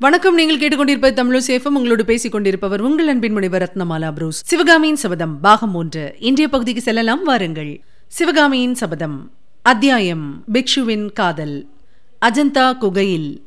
வணக்கம். 0.00 0.34
நீங்கள் 0.34 0.58
கேட்டுக்கொண்டிருப்ப 0.58 1.12
தமிழ் 1.12 1.42
சேஃபம் 1.46 1.76
உங்களோடு 1.78 2.04
பேசிக் 2.04 2.32
கொண்டிருப்பவர் 2.32 2.80
உங்கள் 2.80 3.06
அன்பின் 3.08 3.32
முனைவர் 3.32 3.62
ரத்னமாலா 3.62 4.12
புரூஸ். 4.12 4.44
சிவகாமியின் 4.44 4.96
சபதம் 4.96 5.40
பாகம் 5.40 5.74
ஒன்று. 5.74 6.14
இன்றைய 6.18 6.48
பகுதிக்கு 6.48 6.80
செல்லலாம். 6.80 7.22
வாருங்கள். 7.22 7.80
சிவகாமியின் 8.08 8.74
சபதம் 8.74 9.30
அத்தியாயம் 9.62 10.44
பிக்ஷுவின் 10.52 11.12
காதல். 11.12 11.68
அஜந்தா 12.20 12.78
குகையில். 12.78 13.42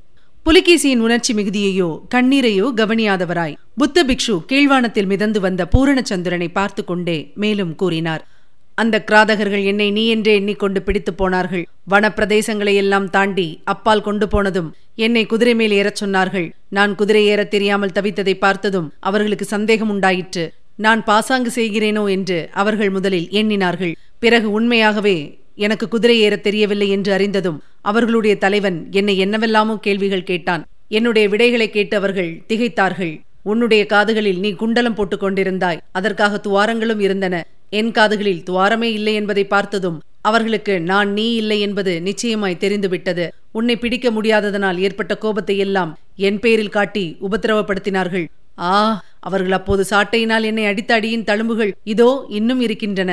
புலிகேசியின் 0.45 0.99
உணர்ச்சி 0.99 1.33
மிகுதியையோ 1.33 2.01
கண்ணீரையோ 2.15 2.71
கவனியாதவராய் 2.75 3.55
புத்த 3.75 4.03
பிக்ஷு 4.03 4.37
கீழ்வானத்தில் 4.51 5.05
மிதந்து 5.05 5.39
வந்த 5.39 5.67
பூரணச்சந்திரனை 5.75 6.49
பார்த்து 6.51 6.85
கொண்டே 6.85 7.31
மேலும் 7.35 7.75
கூறினார். 7.75 8.27
அந்த 8.81 9.03
கிராதகர்கள் 9.07 9.63
என்னை 9.63 9.87
நீ 9.91 10.03
என்றே 10.07 10.33
எண்ணிக்கொண்டு 10.33 10.79
பிடித்து 10.81 11.11
போனார்கள். 11.13 11.63
வனப்பிரதேசங்களை 11.91 12.73
எல்லாம் 12.73 13.07
தாண்டி 13.09 13.47
அப்பால் 13.63 14.01
கொண்டு 14.01 14.27
போனதும் 14.27 14.69
என்னை 14.95 15.23
குதிரை 15.25 15.53
மேல் 15.55 15.71
ஏறச் 15.71 16.01
சொன்னார்கள். 16.03 16.47
நான் 16.69 16.93
குதிரை 16.95 17.23
ஏறத் 17.25 17.51
தெரியாமல் 17.51 17.95
தவித்ததை 17.95 18.35
பார்த்ததும் 18.37 18.87
அவர்களுக்கு 18.99 19.45
சந்தேகம் 19.45 19.89
உண்டாயிற்று. 19.89 20.45
நான் 20.75 21.03
பாசாங்கு 21.03 21.51
செய்கிறேனோ 21.55 22.03
என்று 22.09 22.39
அவர்கள் 22.53 22.89
முதலில் 22.89 23.27
எண்ணினார்கள். 23.31 23.93
பிறகு 24.19 24.47
உண்மையாகவே 24.51 25.17
எனக்கு 25.55 25.85
குதிரை 25.87 26.17
ஏறத் 26.19 26.45
தெரியவில்லை 26.47 26.89
என்று 26.89 27.11
அறிந்ததும் 27.13 27.61
அவர்களுடைய 27.81 28.33
தலைவன் 28.37 28.77
என்னை 28.91 29.17
என்னவெல்லாமோ 29.17 29.75
கேள்விகள் 29.77 30.29
கேட்டான். 30.31 30.63
என்னுடைய 30.91 31.25
விடைகளை 31.29 31.69
கேட்டு 31.69 31.95
அவர்கள் 31.97 32.31
திகைத்தார்கள். 32.49 33.13
உன்னுடைய 33.43 33.83
காதுகளில் 33.85 34.39
நீ 34.39 34.49
குண்டலம் 34.51 34.95
போட்டுக் 34.95 35.23
கொண்டிருந்தாய். 35.23 35.81
அதற்காக 35.91 36.39
துவாரங்களும் 36.43 36.99
இருந்தன. 36.99 37.35
என் 37.69 37.91
காதுகளில் 37.91 38.45
துவாரமே 38.49 38.89
இல்லை 38.99 39.13
என்பதை 39.13 39.43
பார்த்ததும் 39.45 39.97
அவர்களுக்கு 40.21 40.73
நான் 40.91 41.09
நீ 41.17 41.25
இல்லை 41.41 41.57
என்பது 41.65 41.91
நிச்சயமாய் 42.07 42.61
தெரிந்துவிட்டது. 42.63 43.25
உன்னை 43.57 43.75
பிடிக்க 43.77 44.07
முடியாததனால் 44.11 44.81
ஏற்பட்ட 44.85 45.13
கோபத்தை 45.23 45.55
எல்லாம் 45.65 45.91
என் 46.27 46.39
பேரில் 46.43 46.75
காட்டி 46.77 47.05
உபத்திரவப்படுத்தினார்கள். 47.27 48.25
ஆ 48.69 48.73
அவர்கள் 49.27 49.55
அப்போது 49.57 49.83
சாட்டையினால் 49.91 50.47
என்னை 50.49 50.65
அடித்த 50.65 50.93
அடியின் 50.97 51.27
தழும்புகள் 51.29 51.71
இதோ 51.83 52.09
இன்னும் 52.39 52.61
இருக்கின்றன 52.65 53.11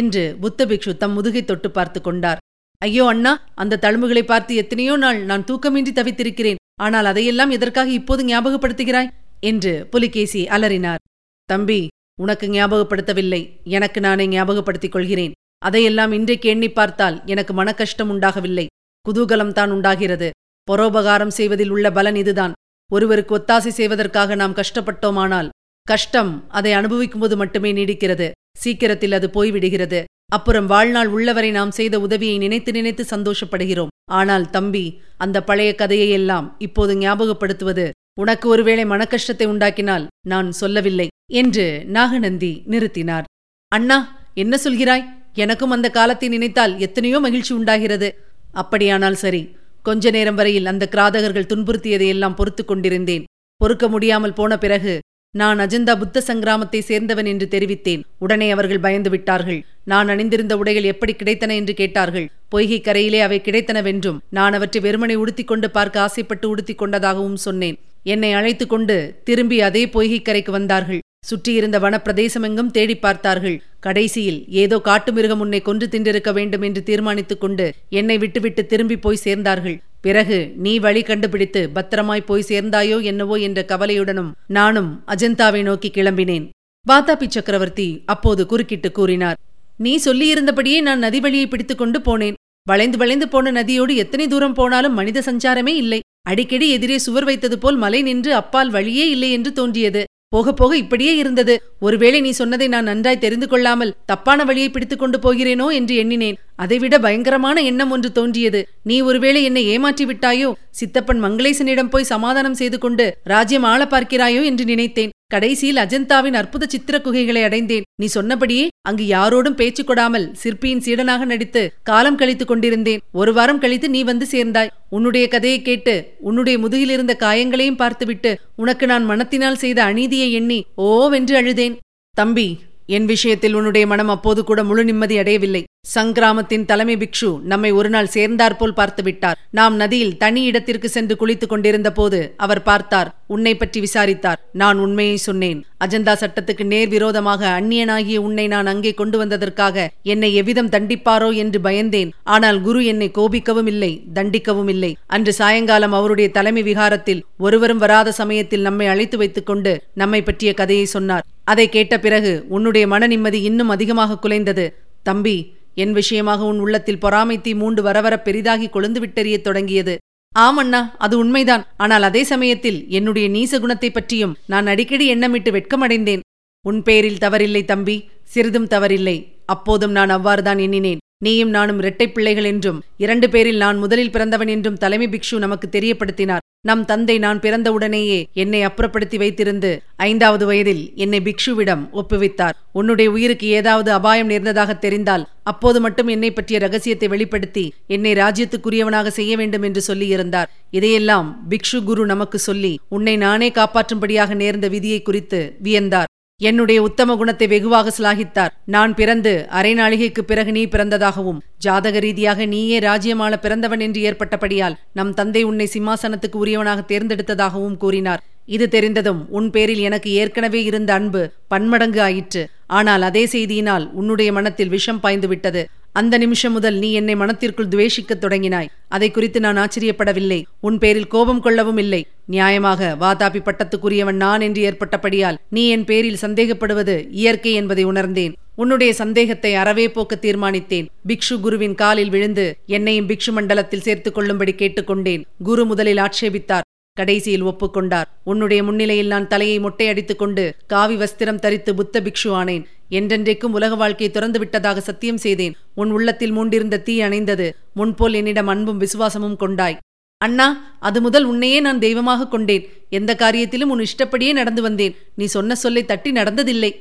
என்று 0.00 0.22
புத்த 0.40 0.66
பிக்ஷு 0.70 0.92
தம் 0.96 1.14
முதுகை 1.18 1.42
தொட்டு 1.44 1.68
பார்த்து 1.70 2.00
கொண்டார். 2.00 2.40
ஐயோ 2.82 3.04
அண்ணா 3.04 3.32
அந்த 3.54 3.78
தழும்புகளை 3.84 4.22
பார்த்து 4.24 4.54
எத்தனையோ 4.54 4.96
நாள் 4.96 5.20
நான் 5.30 5.46
தூக்கமின்றி 5.50 5.92
தவித்திருக்கிறேன். 5.92 6.60
ஆனால் 6.80 7.08
அதையெல்லாம் 7.12 7.54
எதற்காக 7.56 7.90
இப்போது 8.00 8.22
ஞாபகப்படுத்துகிறாய்? 8.24 9.12
என்று 9.50 9.72
புலிகேசி 9.92 10.40
அலறினார். 10.56 11.02
தம்பி 11.48 11.80
உனக்கு 12.22 12.46
ஞாபகப்படுத்தவில்லை. 12.46 13.42
எனக்கு 13.76 14.00
நானே 14.00 14.26
ஞாபகப்படுத்திக் 14.26 14.94
கொள்கிறேன் 14.94 15.36
அதையெல்லாம் 15.66 16.12
இன்றைக்கு 16.12 16.48
எண்ணி 16.48 16.68
பார்த்தால் 16.70 17.16
எனக்கு 17.24 17.52
மனக்கஷ்டம் 17.60 18.10
உண்டாகவில்லை. 18.14 18.66
குதூகலம் 19.06 19.52
தான் 19.52 19.70
உண்டாகிறது. 19.70 20.28
பரோபகாரம் 20.68 21.36
செய்வதில் 21.38 21.72
உள்ள 21.74 21.86
பலன் 21.90 22.18
இதுதான். 22.22 22.52
ஒருவருக்கு 22.90 23.32
ஒத்தாசை 23.38 23.70
செய்வதற்காக 23.78 24.34
நாம் 24.34 24.58
கஷ்டப்பட்டோமானால் 24.60 25.48
கஷ்டம் 25.86 26.32
அதை 26.48 26.72
அனுபவிக்கும்போது 26.72 27.36
மட்டுமே 27.36 27.70
நீடிக்கிறது. 27.72 28.26
சீக்கிரத்தில் 28.62 29.16
அது 29.18 29.28
போய்விடுகிறது. 29.34 30.00
அப்புறம் 30.32 30.66
வாழ்நாள் 30.66 31.08
உள்ளவரை 31.08 31.50
நாம் 31.50 31.70
செய்த 31.70 31.94
உதவியை 32.06 32.36
நினைத்து 32.38 32.70
நினைத்து 32.72 33.04
சந்தோஷப்படுகிறோம். 33.10 33.92
ஆனால் 34.10 34.50
தம்பி 34.50 34.84
அந்த 35.16 35.38
பழைய 35.42 35.70
கதையையெல்லாம் 35.78 36.46
இப்போது 36.58 36.94
ஞாபகப்படுத்துவது 36.94 37.86
உனக்கு 38.22 38.46
ஒருவேளை 38.48 38.84
மனக்கஷ்டத்தை 38.84 39.46
உண்டாக்கினால் 39.52 40.04
நான் 40.32 40.48
சொல்லவில்லை 40.52 41.08
என்று 41.40 41.66
நாகநந்தி 41.96 42.52
நிறுத்தினார். 42.72 43.26
அண்ணா 43.72 43.98
என்ன 44.42 44.54
சொல்கிறாய்? 44.64 45.04
எனக்கும் 45.44 45.74
அந்த 45.76 45.88
காலத்தை 45.90 46.28
நினைத்தால் 46.28 46.74
எத்தனையோ 46.86 47.18
மகிழ்ச்சி 47.26 47.52
உண்டாகிறது. 47.54 48.08
அப்படியானால் 48.52 49.18
சரி 49.24 49.42
கொஞ்ச 49.82 50.10
நேரம் 50.10 50.38
வரையில் 50.38 50.70
அந்த 50.72 50.84
கிராதகர்கள் 50.94 51.50
துன்புறுத்தியதையெல்லாம் 51.50 52.38
பொறுத்து 52.38 52.62
கொண்டிருந்தேன். 52.64 53.26
பொறுக்க 53.60 53.84
முடியாமல் 53.88 54.36
போன 54.38 54.58
பிறகு 54.58 54.94
நான் 55.34 55.58
அஜந்தா 55.64 55.94
புத்த 55.98 56.22
சங்கிராமத்தை 56.26 56.80
சேர்ந்தவன் 56.88 57.28
என்று 57.32 57.46
தெரிவித்தேன். 57.54 58.02
உடனே 58.24 58.46
அவர்கள் 58.50 58.84
பயந்து 58.86 59.10
விட்டார்கள். 59.10 59.58
நான் 59.84 60.08
அணிந்திருந்த 60.08 60.54
உடைகள் 60.56 60.90
எப்படி 60.92 61.12
கிடைத்தன 61.12 61.54
என்று 61.54 61.74
கேட்டார்கள். 61.80 62.26
பொய்கை 62.48 62.78
கரையிலே 62.80 63.20
அவை 63.20 63.38
கிடைத்தனவென்றும் 63.40 64.20
நான் 64.38 64.56
அவற்றை 64.58 64.80
வெறுமனை 64.86 65.16
உடுத்திக் 65.22 65.50
கொண்டு 65.50 65.70
பார்க்க 65.70 66.04
ஆசைப்பட்டு 66.06 66.46
உடுத்திக் 66.48 66.80
கொண்டதாகவும் 66.82 67.38
சொன்னேன். 67.46 67.78
என்னை 68.14 68.30
அழைத்து 68.38 68.64
கொண்டு 68.66 68.96
திரும்பி 69.28 69.56
அதே 69.68 69.82
பொய்கைக்கரைக்கு 69.94 70.52
வந்தார்கள். 70.56 71.00
சுற்றியிருந்த 71.28 71.76
வனப்பிரதேசமெங்கும் 71.84 72.72
தேடி 72.76 72.94
பார்த்தார்கள். 73.04 73.56
கடைசியில் 73.86 74.38
ஏதோ 74.62 74.76
காட்டு 74.88 75.10
மிருகம் 75.16 75.42
உன்னை 75.44 75.60
கொன்று 75.62 75.86
தின்றிருக்க 75.92 76.30
வேண்டும் 76.38 76.64
என்று 76.68 76.80
தீர்மானித்துக் 76.88 77.42
கொண்டு 77.42 77.66
என்னை 78.00 78.16
விட்டுவிட்டு 78.22 78.62
திரும்பி 78.72 78.96
போய் 79.04 79.24
சேர்ந்தார்கள். 79.24 79.76
பிறகு 80.06 80.38
நீ 80.64 80.72
வழி 80.84 81.02
கண்டுபிடித்து 81.08 81.62
பத்திரமாய் 81.76 82.28
போய் 82.28 82.48
சேர்ந்தாயோ 82.50 82.98
என்னவோ 83.10 83.36
என்ற 83.46 83.62
கவலையுடனும் 83.72 84.30
நானும் 84.58 84.90
அஜந்தாவை 85.14 85.62
நோக்கி 85.68 85.90
கிளம்பினேன். 85.96 86.46
வாதாபி 86.86 87.26
சக்கரவர்த்தி 87.36 87.88
அப்போது 88.12 88.42
குறுக்கிட்டு 88.50 88.90
கூறினார் 88.98 89.38
நீ 89.84 89.94
சொல்லியிருந்தபடியே 90.04 90.78
நான் 90.88 91.04
நதி 91.06 91.18
வழியை 91.24 91.46
பிடித்துக்கொண்டு 91.48 91.98
போனேன். 92.06 92.38
வளைந்து 92.66 92.98
வளைந்து 93.02 93.26
போன 93.34 93.52
நதியோடு 93.58 93.92
எத்தனை 94.02 94.24
தூரம் 94.32 94.56
போனாலும் 94.58 94.96
மனித 94.98 95.18
சஞ்சாரமே 95.26 95.74
இல்லை. 95.82 96.00
அடிக்கடி 96.28 96.66
எதிரே 96.70 96.96
சுவர் 96.98 97.24
வைத்தது 97.24 97.56
போல் 97.58 97.76
மலை 97.76 98.00
நின்று 98.02 98.30
அப்பால் 98.34 98.70
வழியே 98.70 99.04
இல்லை 99.10 99.30
என்று 99.32 99.50
தோன்றியது. 99.52 100.02
போக 100.28 100.52
போக 100.52 100.72
இப்படியே 100.76 101.12
இருந்தது. 101.16 101.54
ஒருவேளை 101.80 102.18
நீ 102.20 102.30
சொன்னதை 102.30 102.66
நான் 102.68 102.84
நன்றாய் 102.84 103.22
தெரிந்து 103.24 103.46
கொள்ளாமல் 103.48 103.94
தப்பான 104.06 104.44
வழியை 104.44 104.70
பிடித்துக் 104.70 104.98
கொண்டு 104.98 105.18
போகிறேனோ 105.18 105.66
என்று 105.72 105.94
எண்ணினேன். 105.96 106.38
அதைவிட 106.64 106.94
பயங்கரமான 107.04 107.62
எண்ணம் 107.70 107.92
ஒன்று 107.94 108.10
தோன்றியது. 108.12 108.60
நீ 108.90 108.96
ஒருவேளை 109.08 109.42
என்னை 109.48 109.62
ஏமாற்றி 109.74 110.04
விட்டாயோ? 110.06 110.50
சித்தப்பன் 110.78 111.22
மங்களேசனிடம் 111.24 111.92
போய் 111.92 112.10
சமாதானம் 112.14 112.58
செய்து 112.60 112.78
கொண்டு 112.78 113.06
ராஜ்யம் 113.32 113.68
ஆள 113.72 113.80
பார்க்கிறாயோ 113.84 114.42
என்று 114.50 114.66
நினைத்தேன். 114.72 115.12
கடைசியில் 115.34 115.80
அஜந்தாவின் 115.82 116.36
அற்புத 116.40 116.66
சித்திர 116.72 116.96
குகைகளை 117.04 117.40
அடைந்தேன். 117.46 117.86
நீ 118.00 118.06
சொன்னபடியே 118.14 118.64
அங்கு 118.88 119.04
யாரோடும் 119.06 119.58
பேச்சு 119.60 119.82
கொடாமல் 119.84 120.26
சிற்பியின் 120.42 120.82
சீடனாக 120.86 121.24
நடித்து 121.32 121.62
காலம் 121.90 122.18
கழித்துக் 122.20 122.50
கொண்டிருந்தேன். 122.50 123.02
ஒரு 123.20 123.32
வாரம் 123.38 123.60
கழித்து 123.64 123.88
நீ 123.96 124.00
வந்து 124.10 124.28
சேர்ந்தாய். 124.34 124.72
உன்னுடைய 124.96 125.24
கதையை 125.34 125.58
கேட்டு 125.62 125.94
உன்னுடைய 126.28 126.56
முதுகில் 126.58 126.94
இருந்த 126.96 127.16
காயங்களையும் 127.24 127.80
பார்த்துவிட்டு 127.82 128.32
உனக்கு 128.62 128.86
நான் 128.86 129.08
மனத்தினால் 129.10 129.60
செய்த 129.64 129.78
அநீதியை 129.90 130.30
எண்ணி 130.40 130.58
ஓவென்று 130.90 131.36
அழுதேன். 131.42 131.76
தம்பி 132.14 132.48
என் 132.96 133.08
விஷயத்தில் 133.12 133.56
உன்னுடைய 133.56 133.84
மனம் 133.86 134.12
அப்போது 134.12 134.40
கூட 134.44 134.60
முழு 134.68 134.82
நிம்மதி 134.84 135.16
அடையவில்லை. 135.18 135.60
சங்கிராமத்தின் 135.92 136.66
தலைமை 136.70 136.94
பிக்ஷு 137.00 137.28
நம்மை 137.50 137.68
ஒருநாள் 137.78 138.10
சேர்ந்தாற்போல் 138.14 138.74
பார்த்துவிட்டார் 138.78 139.38
நாம் 139.58 139.74
நதியில் 139.82 140.16
தனி 140.22 140.40
இடத்திற்கு 140.48 140.88
சென்று 140.94 141.14
குளித்துக் 141.20 141.52
கொண்டிருந்த 141.52 141.90
போது 141.98 142.18
அவர் 142.44 142.60
பார்த்தார் 142.68 143.08
உன்னை 143.34 143.52
பற்றி 143.54 143.78
விசாரித்தார். 143.84 144.40
நான் 144.62 144.78
உண்மையை 144.84 145.16
சொன்னேன். 145.26 145.60
அஜந்தா 145.84 146.14
சட்டத்துக்கு 146.22 146.64
நேர் 146.72 146.90
விரோதமாக 146.94 147.42
அந்நியனாகிய 147.58 148.18
உன்னை 148.26 148.46
நான் 148.54 148.70
அங்கே 148.72 148.92
கொண்டு 149.00 149.18
வந்ததற்காக 149.22 149.86
என்னை 150.14 150.30
எவ்விதம் 150.40 150.72
தண்டிப்பாரோ 150.74 151.30
என்று 151.42 151.60
பயந்தேன். 151.68 152.10
ஆனால் 152.34 152.58
குரு 152.66 152.82
என்னை 152.92 153.08
கோபிக்கவும் 153.18 153.70
இல்லை 153.72 153.92
தண்டிக்கவும் 154.18 154.72
இல்லை. 154.74 154.92
அன்று 155.16 155.34
சாயங்காலம் 155.40 155.96
அவருடைய 155.98 156.30
தலைமை 156.38 156.64
விகாரத்தில் 156.70 157.24
ஒருவரும் 157.46 157.82
வராத 157.84 158.14
சமயத்தில் 158.20 158.66
நம்மை 158.68 158.88
அழைத்து 158.94 159.18
வைத்துக் 159.22 159.48
கொண்டு 159.52 159.74
நம்மை 160.02 160.22
பற்றிய 160.22 160.52
கதையை 160.62 160.88
சொன்னார். 160.96 161.26
அதை 161.52 161.68
கேட்ட 161.76 161.94
பிறகு 162.06 162.34
உன்னுடைய 162.56 162.86
மன 162.94 163.06
நிம்மதி 163.14 163.40
இன்னும் 163.50 163.72
அதிகமாக 163.76 164.20
குலைந்தது. 164.24 164.66
தம்பி 165.08 165.36
என் 165.82 165.92
விஷயமாக 165.92 166.44
உன் 166.44 166.60
உள்ளத்தில் 166.64 167.02
பொறாமை 167.04 167.36
தீ 167.40 167.52
மூண்டு 167.54 167.80
வரவர 167.82 168.14
பெரிதாகி 168.18 168.68
கொழுந்து 168.68 169.00
விட்டெறியத் 169.04 169.46
தொடங்கியது. 169.48 169.94
ஆமண்ணா 170.34 170.80
அது 170.98 171.14
உண்மைதான். 171.18 171.64
ஆனால் 171.76 172.02
அதே 172.02 172.22
சமயத்தில் 172.24 172.78
என்னுடைய 172.88 173.26
நீச 173.28 173.60
குணத்தை 173.60 173.90
பற்றியும் 173.90 174.36
நான் 174.46 174.66
அடிக்கடி 174.66 175.06
எண்ணமிட்டு 175.14 175.50
வெட்கமடைந்தேன். 175.56 176.24
உன் 176.64 176.80
பேரில் 176.82 177.22
தவறில்லை 177.24 177.62
தம்பி 177.64 177.96
சிறிதும் 178.32 178.70
தவறில்லை. 178.74 179.16
அப்போதும் 179.46 179.94
நான் 179.98 180.12
அவ்வாறுதான் 180.16 180.60
எண்ணினேன். 180.66 181.02
நீயும் 181.24 181.52
நானும் 181.56 181.78
இரட்டை 181.78 182.06
பிள்ளைகள் 182.08 182.44
என்றும் 182.44 182.82
இரண்டு 182.96 183.26
பேரில் 183.30 183.62
நான் 183.64 183.78
முதலில் 183.78 184.10
பிறந்தவன் 184.10 184.50
என்றும் 184.54 184.80
தலைமை 184.82 185.06
பிக்ஷு 185.08 185.36
நமக்கு 185.38 185.66
தெரியப்படுத்தினார். 185.72 186.44
நம் 186.66 186.84
தந்தை 186.84 187.18
நான் 187.18 187.40
பிறந்தவுடனேயே 187.40 188.16
என்னை 188.32 188.60
அப்புறப்படுத்தி 188.66 189.16
வைத்திருந்து 189.22 189.70
ஐந்தாவது 189.96 190.46
வயதில் 190.46 190.80
என்னை 190.94 191.20
பிக்ஷுவிடம் 191.20 191.84
ஒப்புவித்தார். 191.92 192.56
உன்னுடைய 192.72 193.10
உயிருக்கு 193.10 193.46
ஏதாவது 193.46 193.92
அபாயம் 193.92 194.26
நேர்ந்ததாக 194.26 194.74
தெரிந்தால் 194.74 195.24
அப்போது 195.42 195.80
மட்டும் 195.80 196.08
என்னை 196.08 196.30
பற்றிய 196.30 196.58
ரகசியத்தை 196.58 197.08
வெளிப்படுத்தி 197.08 197.64
என்னை 197.86 198.12
ராஜ்யத்துக்குரியவனாக 198.12 199.06
செய்ய 199.06 199.36
வேண்டும் 199.36 199.62
என்று 199.62 199.82
சொல்லியிருந்தார். 199.86 200.50
இதையெல்லாம் 200.70 201.46
பிக்ஷு 201.50 201.84
குரு 201.84 202.06
நமக்கு 202.06 202.38
சொல்லி 202.38 202.80
உன்னை 202.88 203.16
நானே 203.16 203.50
காப்பாற்றும்படியாக 203.50 204.34
நேர்ந்த 204.34 204.68
விதியை 204.68 205.02
குறித்து 205.02 205.56
வியந்தார். 205.62 206.06
என்னுடைய 206.46 206.78
உத்தம 206.86 207.14
குணத்தை 207.20 207.46
வெகுவாக 207.52 207.92
சிலாகித்தார். 207.96 208.52
நான் 208.74 208.92
பிறந்து 208.98 209.30
அரை 209.58 209.72
நாளிகைக்கு 209.78 210.22
பிறகு 210.28 210.50
நீ 210.56 210.62
பிறந்ததாகவும் 210.74 211.40
ஜாதக 211.64 211.98
ரீதியாக 212.04 212.46
நீயே 212.52 212.78
ராஜ்யமாள 212.84 213.32
பிறந்தவன் 213.44 213.82
என்று 213.86 214.00
ஏற்பட்டபடியால் 214.08 214.76
நம் 214.98 215.10
தந்தை 215.20 215.42
உன்னை 215.48 215.66
சிம்மாசனத்துக்கு 215.74 216.38
உரியவனாக 216.42 216.84
தேர்ந்தெடுத்ததாகவும் 216.92 217.76
கூறினார். 217.84 218.22
இது 218.56 218.68
தெரிந்ததும் 218.74 219.20
உன் 219.38 219.48
பேரில் 219.54 219.82
எனக்கு 219.88 220.10
ஏற்கனவே 220.20 220.60
இருந்த 220.68 220.92
அன்பு 220.98 221.22
பன்மடங்கு 221.54 222.02
ஆயிற்று. 222.08 222.44
ஆனால் 222.78 223.02
அதே 223.08 223.24
செய்தியினால் 223.34 223.86
உன்னுடைய 224.00 224.30
மனத்தில் 224.38 224.72
விஷம் 224.76 225.02
பாய்ந்து 225.06 225.28
விட்டது. 225.28 225.64
அந்த 226.00 226.18
நிமிஷம் 226.18 226.52
முதல் 226.52 226.76
நீ 226.82 226.88
என்னை 226.92 227.14
மனத்திற்குள் 227.16 227.68
துவேஷிக்கத் 227.68 228.22
தொடங்கினாய். 228.24 228.68
அதை 228.88 229.10
குறித்து 229.10 229.38
நான் 229.40 229.56
ஆச்சரியப்படவில்லை. 229.56 230.40
உன் 230.60 230.78
பேரில் 230.78 231.12
கோபம் 231.14 231.40
கொள்ளவும் 231.40 231.80
இல்லை. 231.84 232.00
நியாயமாக 232.30 232.90
வாதாபி 233.02 233.40
பட்டத்துக்குரியவன் 233.42 234.20
நான் 234.24 234.40
என்று 234.40 234.62
ஏற்பட்டபடியால் 234.70 235.40
நீ 235.50 235.62
என் 235.68 235.84
பேரில் 235.84 236.22
சந்தேகப்படுவது 236.22 236.96
இயற்கை 237.22 237.52
என்பதை 237.52 237.84
உணர்ந்தேன். 237.84 238.36
உன்னுடைய 238.54 238.92
சந்தேகத்தை 238.92 239.54
அறவே 239.54 239.86
போக்க 239.90 240.18
தீர்மானித்தேன். 240.22 240.88
பிக்ஷு 241.08 241.34
குருவின் 241.40 241.78
காலில் 241.82 242.14
விழுந்து 242.14 242.46
என்னையும் 242.76 243.08
பிக்ஷு 243.08 243.32
மண்டலத்தில் 243.32 243.86
சேர்த்துக் 243.88 244.14
கொள்ளும்படி 244.14 244.54
கேட்டுக்கொண்டேன் 244.58 245.24
குரு 245.42 245.64
முதலில் 245.64 246.02
ஆட்சேபித்தார். 246.06 246.66
கடைசியில் 246.98 247.44
ஒப்புக்கொண்டார். 247.44 248.08
உன்னுடைய 248.24 248.60
முன்னிலையில் 248.62 249.12
நான் 249.14 249.30
தலையை 249.32 249.58
மொட்டையடித்துக் 249.60 250.20
கொண்டு 250.22 250.44
காவி 250.66 250.96
வஸ்திரம் 250.96 251.42
தரித்து 251.44 251.72
புத்த 251.74 252.00
பிக்ஷு 252.00 252.30
ஆனேன். 252.40 252.64
என்றென்றைக்கும் 252.90 253.56
உலக 253.58 253.74
வாழ்க்கையை 253.74 254.10
திறந்து 254.14 254.38
விட்டதாக 254.38 254.80
சத்தியம் 254.80 255.22
செய்தேன். 255.24 255.54
உன் 255.74 255.90
உள்ளத்தில் 255.90 256.34
மூண்டிருந்த 256.36 256.82
தீ 256.82 256.94
அணைந்தது 257.02 257.48
முன்போல் 257.72 258.16
என்னிடம் 258.20 258.46
அன்பும் 258.46 258.80
விசுவாசமும் 258.80 259.36
கொண்டாய். 259.36 259.78
அண்ணா 260.24 260.46
அது 260.80 260.98
முதல் 261.00 261.24
உன்னையே 261.24 261.58
நான் 261.60 261.82
தெய்வமாக 261.84 262.28
கொண்டேன். 262.28 262.64
எந்த 262.90 263.12
காரியத்திலும் 263.18 263.72
உன் 263.74 263.84
இஷ்டப்படியே 263.88 264.32
நடந்து 264.32 264.62
வந்தேன். 264.62 264.94
நீ 265.14 265.26
சொன்ன 265.36 265.54
சொல்லை 265.54 265.82
தட்டி 265.84 266.12
நடந்ததில்லை. 266.12 266.72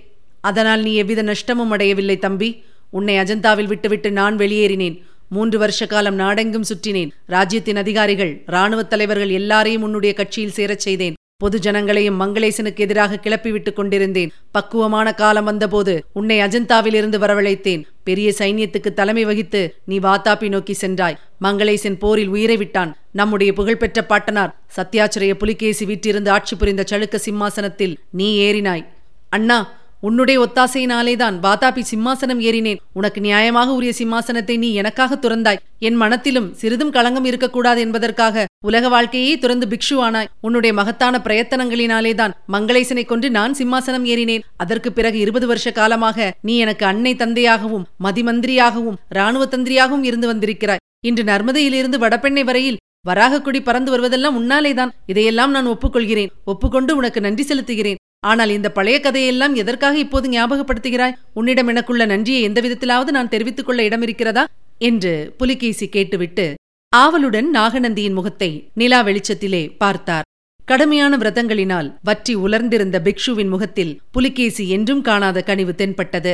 அதனால் 0.42 0.82
நீ 0.82 0.94
எவ்வித 0.94 1.22
நஷ்டமும் 1.24 1.72
அடையவில்லை 1.72 2.18
தம்பி. 2.18 2.50
உன்னை 2.90 3.14
அஜந்தாவில் 3.18 3.72
விட்டுவிட்டு 3.72 4.10
நான் 4.12 4.36
வெளியேறினேன். 4.38 4.98
மூன்று 5.30 5.60
வருஷ 5.60 5.86
காலம் 5.86 6.16
நாடெங்கும் 6.16 6.64
சுற்றினேன். 6.64 7.10
ராஜ்யத்தின் 7.26 7.76
அதிகாரிகள் 7.76 8.44
இராணுவத் 8.48 8.90
தலைவர்கள் 8.90 9.30
எல்லாரையும் 9.30 9.82
உன்னுடைய 9.82 10.16
கட்சியில் 10.16 10.52
சேரச் 10.56 10.80
செய்தேன். 10.80 11.14
பொது 11.38 11.60
ஜனங்களையும் 11.64 12.20
மங்களேசனுக்கு 12.20 12.76
எதிராக 12.76 13.20
கிளப்பிவிட்டுக் 13.24 13.74
கொண்டிருந்தேன். 13.74 14.32
பக்குவமான 14.52 15.14
காலம் 15.14 15.46
வந்தபோது 15.46 16.06
உன்னை 16.14 16.40
அஜந்தாவில் 16.40 16.94
இருந்து 16.94 17.20
வரவழைத்தேன். 17.20 17.84
பெரிய 18.04 18.34
சைன்யத்துக்கு 18.38 18.94
தலைமை 18.94 19.26
வகித்து 19.26 19.76
நீ 19.86 20.00
வாத்தாப்பி 20.00 20.50
நோக்கி 20.50 20.74
சென்றாய். 20.74 21.20
மங்களேசன் 21.42 22.00
போரில் 22.00 22.28
உயிரை 22.28 22.58
விட்டான். 22.58 22.98
நம்முடைய 23.12 23.54
புகழ்பெற்ற 23.54 24.06
பாட்டனார் 24.06 24.56
சத்யாச்சிரய 24.76 25.34
புலிகேசி 25.34 25.86
வீட்டிலிருந்து 25.86 26.32
ஆட்சி 26.32 26.56
புரிந்த 26.56 26.84
சளுக்க 26.90 27.16
சிம்மாசனத்தில் 27.16 27.98
நீ 28.10 28.40
ஏறினாய். 28.40 28.86
அண்ணா 29.30 29.74
உன்னுடைய 30.02 30.38
ஒத்தாசையினாலேதான் 30.46 31.36
வாதாபி 31.42 31.82
சிம்மாசனம் 31.92 32.42
ஏறினேன். 32.50 32.78
உனக்கு 32.94 33.22
நியாயமாக 33.22 33.66
உரிய 33.66 33.94
சிம்மாசனத்தை 33.98 34.58
நீ 34.58 34.74
எனக்காக 34.74 35.16
துறந்தாய். 35.16 35.58
என் 35.80 35.96
மனத்திலும் 35.96 36.54
சிறிதும் 36.54 36.90
களங்கம் 36.90 37.26
இருக்கக்கூடாது 37.26 37.82
என்பதற்காக 37.82 38.46
உலக 38.66 38.90
வாழ்க்கையே 38.90 39.38
துறந்து 39.38 39.68
பிக்ஷுவானாய் 39.68 40.28
உன்னுடைய 40.42 40.76
மகத்தான 40.76 41.22
பிரயத்தனங்களினாலேதான் 41.24 42.34
மங்களேசனை 42.52 43.06
கொண்டு 43.06 43.32
நான் 43.32 43.56
சிம்மாசனம் 43.58 44.06
ஏறினேன். 44.06 44.42
அதற்கு 44.58 44.92
பிறகு 44.92 45.20
இருபது 45.20 45.48
வருஷ 45.48 45.72
காலமாக 45.72 46.38
நீ 46.42 46.58
எனக்கு 46.58 46.86
அன்னை 46.86 47.16
தந்தையாகவும் 47.16 47.86
மதிமந்திரியாகவும் 48.04 48.98
இராணுவ 49.10 49.46
தந்திரியாகவும் 49.46 50.04
இருந்து 50.04 50.34
வந்திருக்கிறாய். 50.34 50.84
இன்று 51.06 51.24
நர்மதையிலிருந்து 51.24 51.98
வடபெண்ணை 51.98 52.44
வரையில் 52.44 52.78
வராகக்குடி 53.08 53.60
பறந்து 53.60 53.98
வருவதெல்லாம் 53.98 54.38
உன்னாலேதான். 54.40 54.90
இதையெல்லாம் 55.06 55.52
நான் 55.52 55.68
ஒப்புக்கொள்கிறேன். 55.68 56.28
ஒப்புக்கொண்டு 56.46 56.96
உனக்கு 56.96 57.22
நன்றி 57.22 57.44
செலுத்துகிறேன். 57.44 57.96
ஆனால் 58.24 58.50
இந்த 58.50 58.70
பழைய 58.72 59.00
கதையெல்லாம் 59.00 59.56
எதற்காக 59.56 59.98
இப்போது 59.98 60.28
ஞாபகப்படுத்துகிறாய்? 60.30 61.18
உன்னிடம் 61.34 61.68
எனக்குள்ள 61.68 62.06
நன்றியை 62.06 62.42
எந்த 62.42 62.62
விதத்திலாவது 62.62 63.12
நான் 63.18 63.30
தெரிவித்துக் 63.30 63.66
கொள்ள 63.66 63.82
இடமிருக்கிறதா? 63.84 64.46
என்று 64.80 65.34
புலிகேசி 65.38 65.86
கேட்டுவிட்டு 65.90 66.48
ஆவலுடன் 66.94 67.48
நாகநந்தியின் 67.56 68.18
முகத்தை 68.20 68.50
நிலா 68.74 69.00
வெளிச்சத்திலே 69.04 69.64
பார்த்தார். 69.78 70.26
கடுமையான 70.66 71.18
விரதங்களினால் 71.18 71.90
வற்றி 72.04 72.34
உலர்ந்திருந்த 72.36 72.98
பிக்ஷுவின் 73.00 73.50
முகத்தில் 73.50 73.94
புலிகேசி 74.12 74.70
என்றும் 74.70 75.02
காணாத 75.02 75.42
கனிவு 75.42 75.74
தென்பட்டது. 75.76 76.34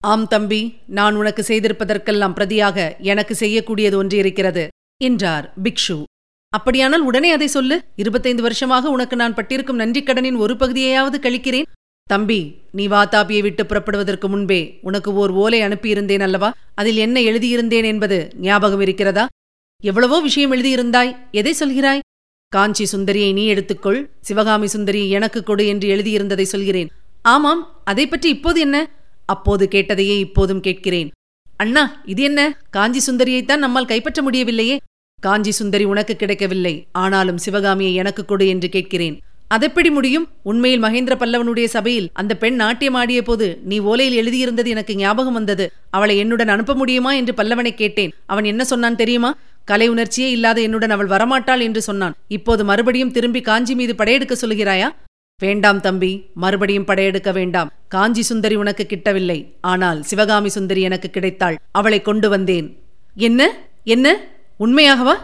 ஆம் 0.00 0.26
தம்பி 0.26 0.60
நான் 0.86 1.14
உனக்கு 1.14 1.42
செய்திருப்பதற்கெல்லாம் 1.42 2.36
பிரதியாக 2.38 2.96
எனக்கு 2.98 3.34
செய்யக்கூடியது 3.34 3.96
ஒன்று 3.96 4.16
இருக்கிறது 4.16 4.64
என்றார் 5.00 5.52
பிக்ஷு. 5.62 5.98
அப்படியானால் 6.52 7.00
உடனே 7.00 7.30
அதை 7.32 7.46
சொல்லு. 7.46 7.82
இருபத்தைந்து 7.96 8.42
வருஷமாக 8.42 8.90
உனக்கு 8.90 9.16
நான் 9.16 9.34
பட்டிருக்கும் 9.34 9.76
நன்றிக் 9.76 10.08
கடனின் 10.08 10.36
ஒரு 10.36 10.54
பகுதியையாவது 10.54 11.18
கழிக்கிறேன். 11.18 11.66
தம்பி 12.02 12.54
நீ 12.70 12.88
வாத்தாபியை 12.88 13.40
விட்டு 13.40 13.66
புறப்படுவதற்கு 13.66 14.28
முன்பே 14.28 14.78
உனக்கு 14.82 15.14
ஓர் 15.14 15.30
ஓலை 15.30 15.60
அனுப்பியிருந்தேன் 15.60 16.20
அல்லவா? 16.20 16.52
அதில் 16.74 16.96
என்ன 16.96 17.20
எழுதியிருந்தேன் 17.20 17.84
என்பது 17.84 18.30
ஞாபகம் 18.40 18.80
இருக்கிறதா? 18.80 19.26
எவ்வளவோ 19.82 20.20
விஷயம் 20.20 20.52
எழுதியிருந்தாய். 20.52 21.16
எதை 21.30 21.54
சொல்கிறாய்? 21.60 21.98
காஞ்சி 22.48 22.96
சுந்தரியை 22.96 23.32
நீ 23.32 23.54
எடுத்துக்கொள். 23.54 24.06
சிவகாமி 24.20 24.66
சுந்தரி 24.66 25.10
எனக்கு 25.10 25.42
கொடு 25.42 25.66
என்று 25.66 25.96
எழுதியிருந்ததை 25.96 26.42
சொல்கிறேன். 26.42 26.88
ஆமாம் 27.22 27.80
அதை 27.84 28.06
பற்றி 28.06 28.28
இப்போது 28.28 28.60
என்ன? 28.60 28.90
அப்போது 29.26 29.68
கேட்டதையே 29.70 30.18
இப்போதும் 30.18 30.60
கேட்கிறேன். 30.60 31.10
அண்ணா 31.56 32.02
இது 32.04 32.22
என்ன? 32.22 32.60
காஞ்சி 32.70 33.12
சுந்தரியைத்தான் 33.12 33.56
நம்மால் 33.56 33.86
கைப்பற்ற 33.86 34.22
முடியவில்லையே. 34.22 34.78
காஞ்சி 35.24 35.50
சுந்தரி 35.50 35.84
உனக்கு 35.84 36.16
கிடைக்கவில்லை. 36.16 36.72
ஆனாலும் 36.92 37.38
சிவகாமியை 37.38 37.92
எனக்கு 37.94 38.24
கொடு 38.24 38.46
என்று 38.48 38.68
கேட்கிறேன். 38.68 39.16
அதெப்படி 39.48 39.90
முடியும்? 39.90 40.26
உண்மையில் 40.42 40.82
மகேந்திர 40.82 41.14
பல்லவனுடைய 41.20 41.64
சபையில் 41.64 42.08
அந்த 42.12 42.32
பெண் 42.36 42.56
நாட்டியமாடிய 42.60 43.20
போது 43.22 43.46
நீ 43.62 43.76
ஓலையில் 43.80 44.18
எழுதியிருந்தது 44.20 44.66
எனக்கு 44.66 44.96
ஞாபகம் 44.96 45.32
வந்தது. 45.32 45.66
அவளை 45.90 46.18
என்னுடன் 46.18 46.48
அனுப்ப 46.48 46.74
முடியுமா 46.74 47.12
என்று 47.12 47.34
பல்லவனை 47.36 47.72
கேட்டேன். 47.74 48.12
அவன் 48.26 48.44
என்ன 48.44 48.64
சொன்னான் 48.64 48.96
தெரியுமா? 48.96 49.30
கலை 49.64 49.88
உணர்ச்சியே 49.88 50.30
இல்லாத 50.30 50.60
என்னுடன் 50.60 50.90
அவள் 50.90 51.12
வரமாட்டாள் 51.14 51.60
என்று 51.60 51.82
சொன்னான். 51.82 52.16
இப்போது 52.28 52.64
மறுபடியும் 52.64 53.10
திரும்பி 53.10 53.40
காஞ்சி 53.40 53.74
மீது 53.74 53.94
படையெடுக்க 53.94 54.36
சொல்கிறாயா? 54.42 54.88
வேண்டாம் 55.40 55.80
தம்பி 55.80 56.12
மறுபடியும் 56.34 56.84
படையெடுக்க 56.84 57.30
வேண்டாம். 57.32 57.70
காஞ்சி 57.88 58.22
சுந்தரி 58.22 58.54
உனக்கு 58.54 58.86
கிட்டவில்லை. 58.88 59.38
ஆனால் 59.60 60.02
சிவகாமி 60.02 60.48
சுந்தரி 60.48 60.82
எனக்கு 60.82 61.10
கிடைத்தாள். 61.12 61.56
அவளை 61.72 62.02
கொண்டு 62.02 62.28
வந்தேன். 62.28 62.68
என்ன? 63.28 63.50
என்ன? 63.84 64.08
உண்மையாகவா? 64.62 65.14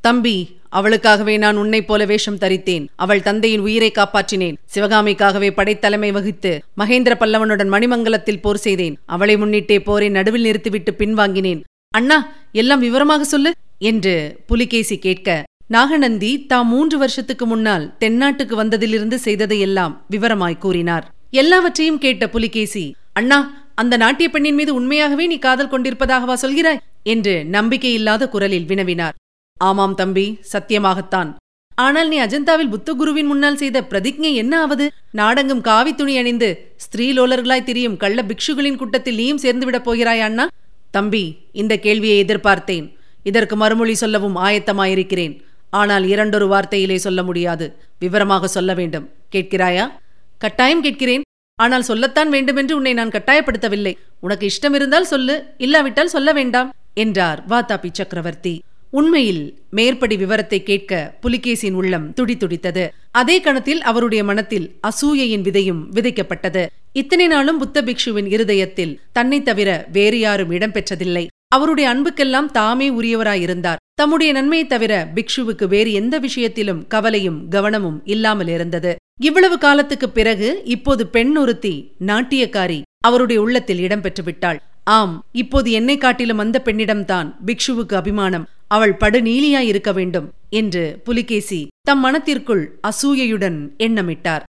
தம்பி 0.00 0.36
அவளுக்காகவே 0.78 1.34
நான் 1.38 1.56
உன்னைப் 1.56 1.86
போல 1.86 2.04
வேஷம் 2.04 2.38
தரித்தேன். 2.38 2.86
அவள் 2.96 3.22
தந்தையின் 3.22 3.60
உயிரை 3.60 3.90
காப்பாற்றினேன். 3.94 4.56
சிவகாமிக்காகவே 4.74 5.50
படைத்தலைமை 5.50 6.10
வகித்து 6.12 6.52
மகேந்திர 6.76 7.14
பல்லவனுடன் 7.20 7.70
மணிமங்கலத்தில் 7.74 8.40
போர் 8.40 8.56
செய்தேன். 8.56 8.96
அவளை 9.06 9.36
முன்னிட்டே 9.36 9.78
போரை 9.78 10.08
நடுவில் 10.08 10.42
நிறுத்திவிட்டு 10.42 10.94
பின்வாங்கினேன். 10.98 11.60
அண்ணா 11.90 12.18
எல்லாம் 12.52 12.80
விவரமாக 12.80 13.24
சொல்லு 13.24 13.50
என்று 13.78 14.14
புலிகேசி 14.46 14.98
கேட்க 14.98 15.28
நாகநந்தி 15.66 16.46
தாம் 16.46 16.68
மூன்று 16.68 16.98
வருஷத்துக்கு 16.98 17.46
முன்னால் 17.46 17.84
தென்னாட்டுக்கு 18.00 18.54
வந்ததிலிருந்து 18.62 19.18
செய்ததையெல்லாம் 19.24 19.94
விவரமாய் 20.10 20.62
கூறினார். 20.64 21.06
எல்லாவற்றையும் 21.30 21.98
கேட்ட 21.98 22.28
புலிகேசி 22.28 22.84
அண்ணா 23.12 23.38
அந்த 23.74 23.96
நாட்டிய 23.96 24.28
பெண்ணின் 24.30 24.54
மீது 24.54 24.74
உண்மையாகவே 24.74 25.26
நீ 25.26 25.38
காதல் 25.38 25.70
கொண்டிருப்பதாகவா 25.70 26.34
சொல்கிறாய்? 26.42 26.82
என்று 27.04 27.34
நம்பிக்கையில்லாத 27.50 28.28
குரலில் 28.28 28.66
வினவினார். 28.66 29.16
ஆமாம் 29.60 29.94
தம்பி 29.94 30.38
சத்தியமாகத்தான். 30.52 31.30
ஆனால் 31.74 32.08
நீ 32.08 32.20
அஜந்தாவில் 32.20 32.72
புத்தகுருவின் 32.72 33.30
முன்னால் 33.30 33.56
செய்த 33.56 33.78
பிரதிஜை 33.80 34.32
என்ன 34.34 34.60
ஆவது? 34.60 34.90
நாடெங்கும் 35.10 35.60
காவி 35.60 35.94
துணி 35.94 36.18
அணிந்து 36.18 36.74
ஸ்திரீலோலர்களாய் 36.84 37.64
திரியும் 37.64 37.96
கள்ள 37.96 38.22
பிக்ஷுகளின் 38.22 38.76
கூட்டத்தில் 38.76 39.14
நீயும் 39.14 39.40
சேர்ந்துவிடப் 39.42 39.86
போகிறாய் 39.88 40.20
அண்ணா? 40.20 40.48
தம்பி 40.90 41.36
இந்த 41.52 41.76
கேள்வியை 41.78 42.24
எதிர்பார்த்தேன். 42.24 42.86
இதற்கு 43.22 43.56
மறுமொழி 43.56 43.94
சொல்லவும் 43.94 44.36
ஆயத்தமாயிருக்கிறேன். 44.36 45.34
ஆனால் 45.70 46.04
இரண்டொரு 46.04 46.48
வார்த்தையிலே 46.48 46.94
சொல்ல 46.94 47.22
முடியாது. 47.22 47.76
விவரமாக 47.98 48.46
சொல்ல 48.46 48.74
வேண்டும். 48.74 49.08
கேட்கிறாயா? 49.32 49.90
கட்டாயம் 50.38 50.82
கேட்கிறேன். 50.82 51.22
ஆனால் 51.58 51.82
சொல்லத்தான் 51.82 52.28
வேண்டுமென்று 52.28 52.76
உன்னை 52.76 52.92
நான் 52.92 53.08
கட்டாயப்படுத்தவில்லை. 53.08 53.94
உனக்கு 54.20 54.48
இஷ்டம் 54.48 54.74
இருந்தால் 54.74 55.04
சொல்லு. 55.04 55.44
இல்லாவிட்டால் 55.58 56.14
சொல்ல 56.16 56.32
வேண்டாம். 56.32 56.70
என்றார் 56.94 57.44
வாத்தாபி 57.48 57.88
சக்கரவர்த்தி. 57.92 58.62
உண்மையில் 58.90 59.58
மேற்படி 59.70 60.16
விவரத்தை 60.16 60.62
கேட்க 60.62 61.14
புலிகேசின் 61.20 61.74
உள்ளம் 61.74 62.14
துடித்துடித்தது. 62.14 62.88
அதே 63.10 63.40
கணத்தில் 63.40 63.82
அவருடைய 63.82 64.24
மனத்தில் 64.24 64.74
அசூயையின் 64.88 65.42
விதையும் 65.42 65.82
விதைக்கப்பட்டது. 65.94 66.66
இத்தனை 66.92 67.26
நாளும் 67.26 67.58
புத்த 67.58 67.82
பிக்ஷுவின் 67.82 68.26
இருதயத்தில் 68.26 69.00
தன்னை 69.12 69.42
தவிர 69.42 69.86
வேறு 69.92 70.18
யாரும் 70.18 70.50
இடம்பெற்றதில்லை. 70.50 71.26
அவருடைய 71.48 71.90
அன்புக்கெல்லாம் 71.90 72.46
தாமே 72.46 72.90
உரியவராயிருந்தார். 72.90 73.76
தம்முடைய 73.94 74.32
நன்மையை 74.32 74.66
தவிர 74.66 75.12
பிக்ஷுவுக்கு 75.14 75.66
வேறு 75.66 75.92
எந்த 75.92 76.18
விஷயத்திலும் 76.18 76.86
கவலையும் 76.86 77.48
கவனமும் 77.48 78.02
இல்லாமல் 78.04 78.48
இருந்தது. 78.48 78.96
இவ்வளவு 79.20 79.58
காலத்துக்குப் 79.58 80.14
பிறகு 80.14 80.62
இப்போது 80.64 81.06
பெண் 81.06 81.36
ஒருத்தி 81.36 81.92
நாட்டியக்காரி 82.06 82.82
அவருடைய 83.00 83.42
உள்ளத்தில் 83.42 83.78
இடம்பெற்று 83.78 84.24
விட்டாள் 84.24 84.62
ஆம் 84.84 85.24
இப்போது 85.32 85.70
என்னை 85.70 85.98
காட்டிலும் 85.98 86.38
அந்த 86.38 86.62
பெண்ணிடம்தான் 86.64 87.34
பிக்ஷுவுக்கு 87.46 87.94
அபிமானம். 87.94 88.48
அவள் 88.68 88.94
படு 88.94 89.20
நீலியாய் 89.20 89.70
இருக்க 89.72 89.92
வேண்டும் 89.92 90.32
என்று 90.50 91.00
புலிகேசி 91.04 91.68
தம் 91.80 92.00
மனத்திற்குள் 92.00 92.78
அசூயையுடன் 92.88 93.58
எண்ணமிட்டார். 93.78 94.42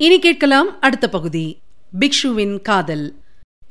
இனி 0.00 0.18
கேட்கலாம் 0.18 0.80
அடுத்த 0.80 1.08
பகுதி. 1.08 1.58
பிக்ஷுவின் 2.00 2.62
காதல். 2.62 3.14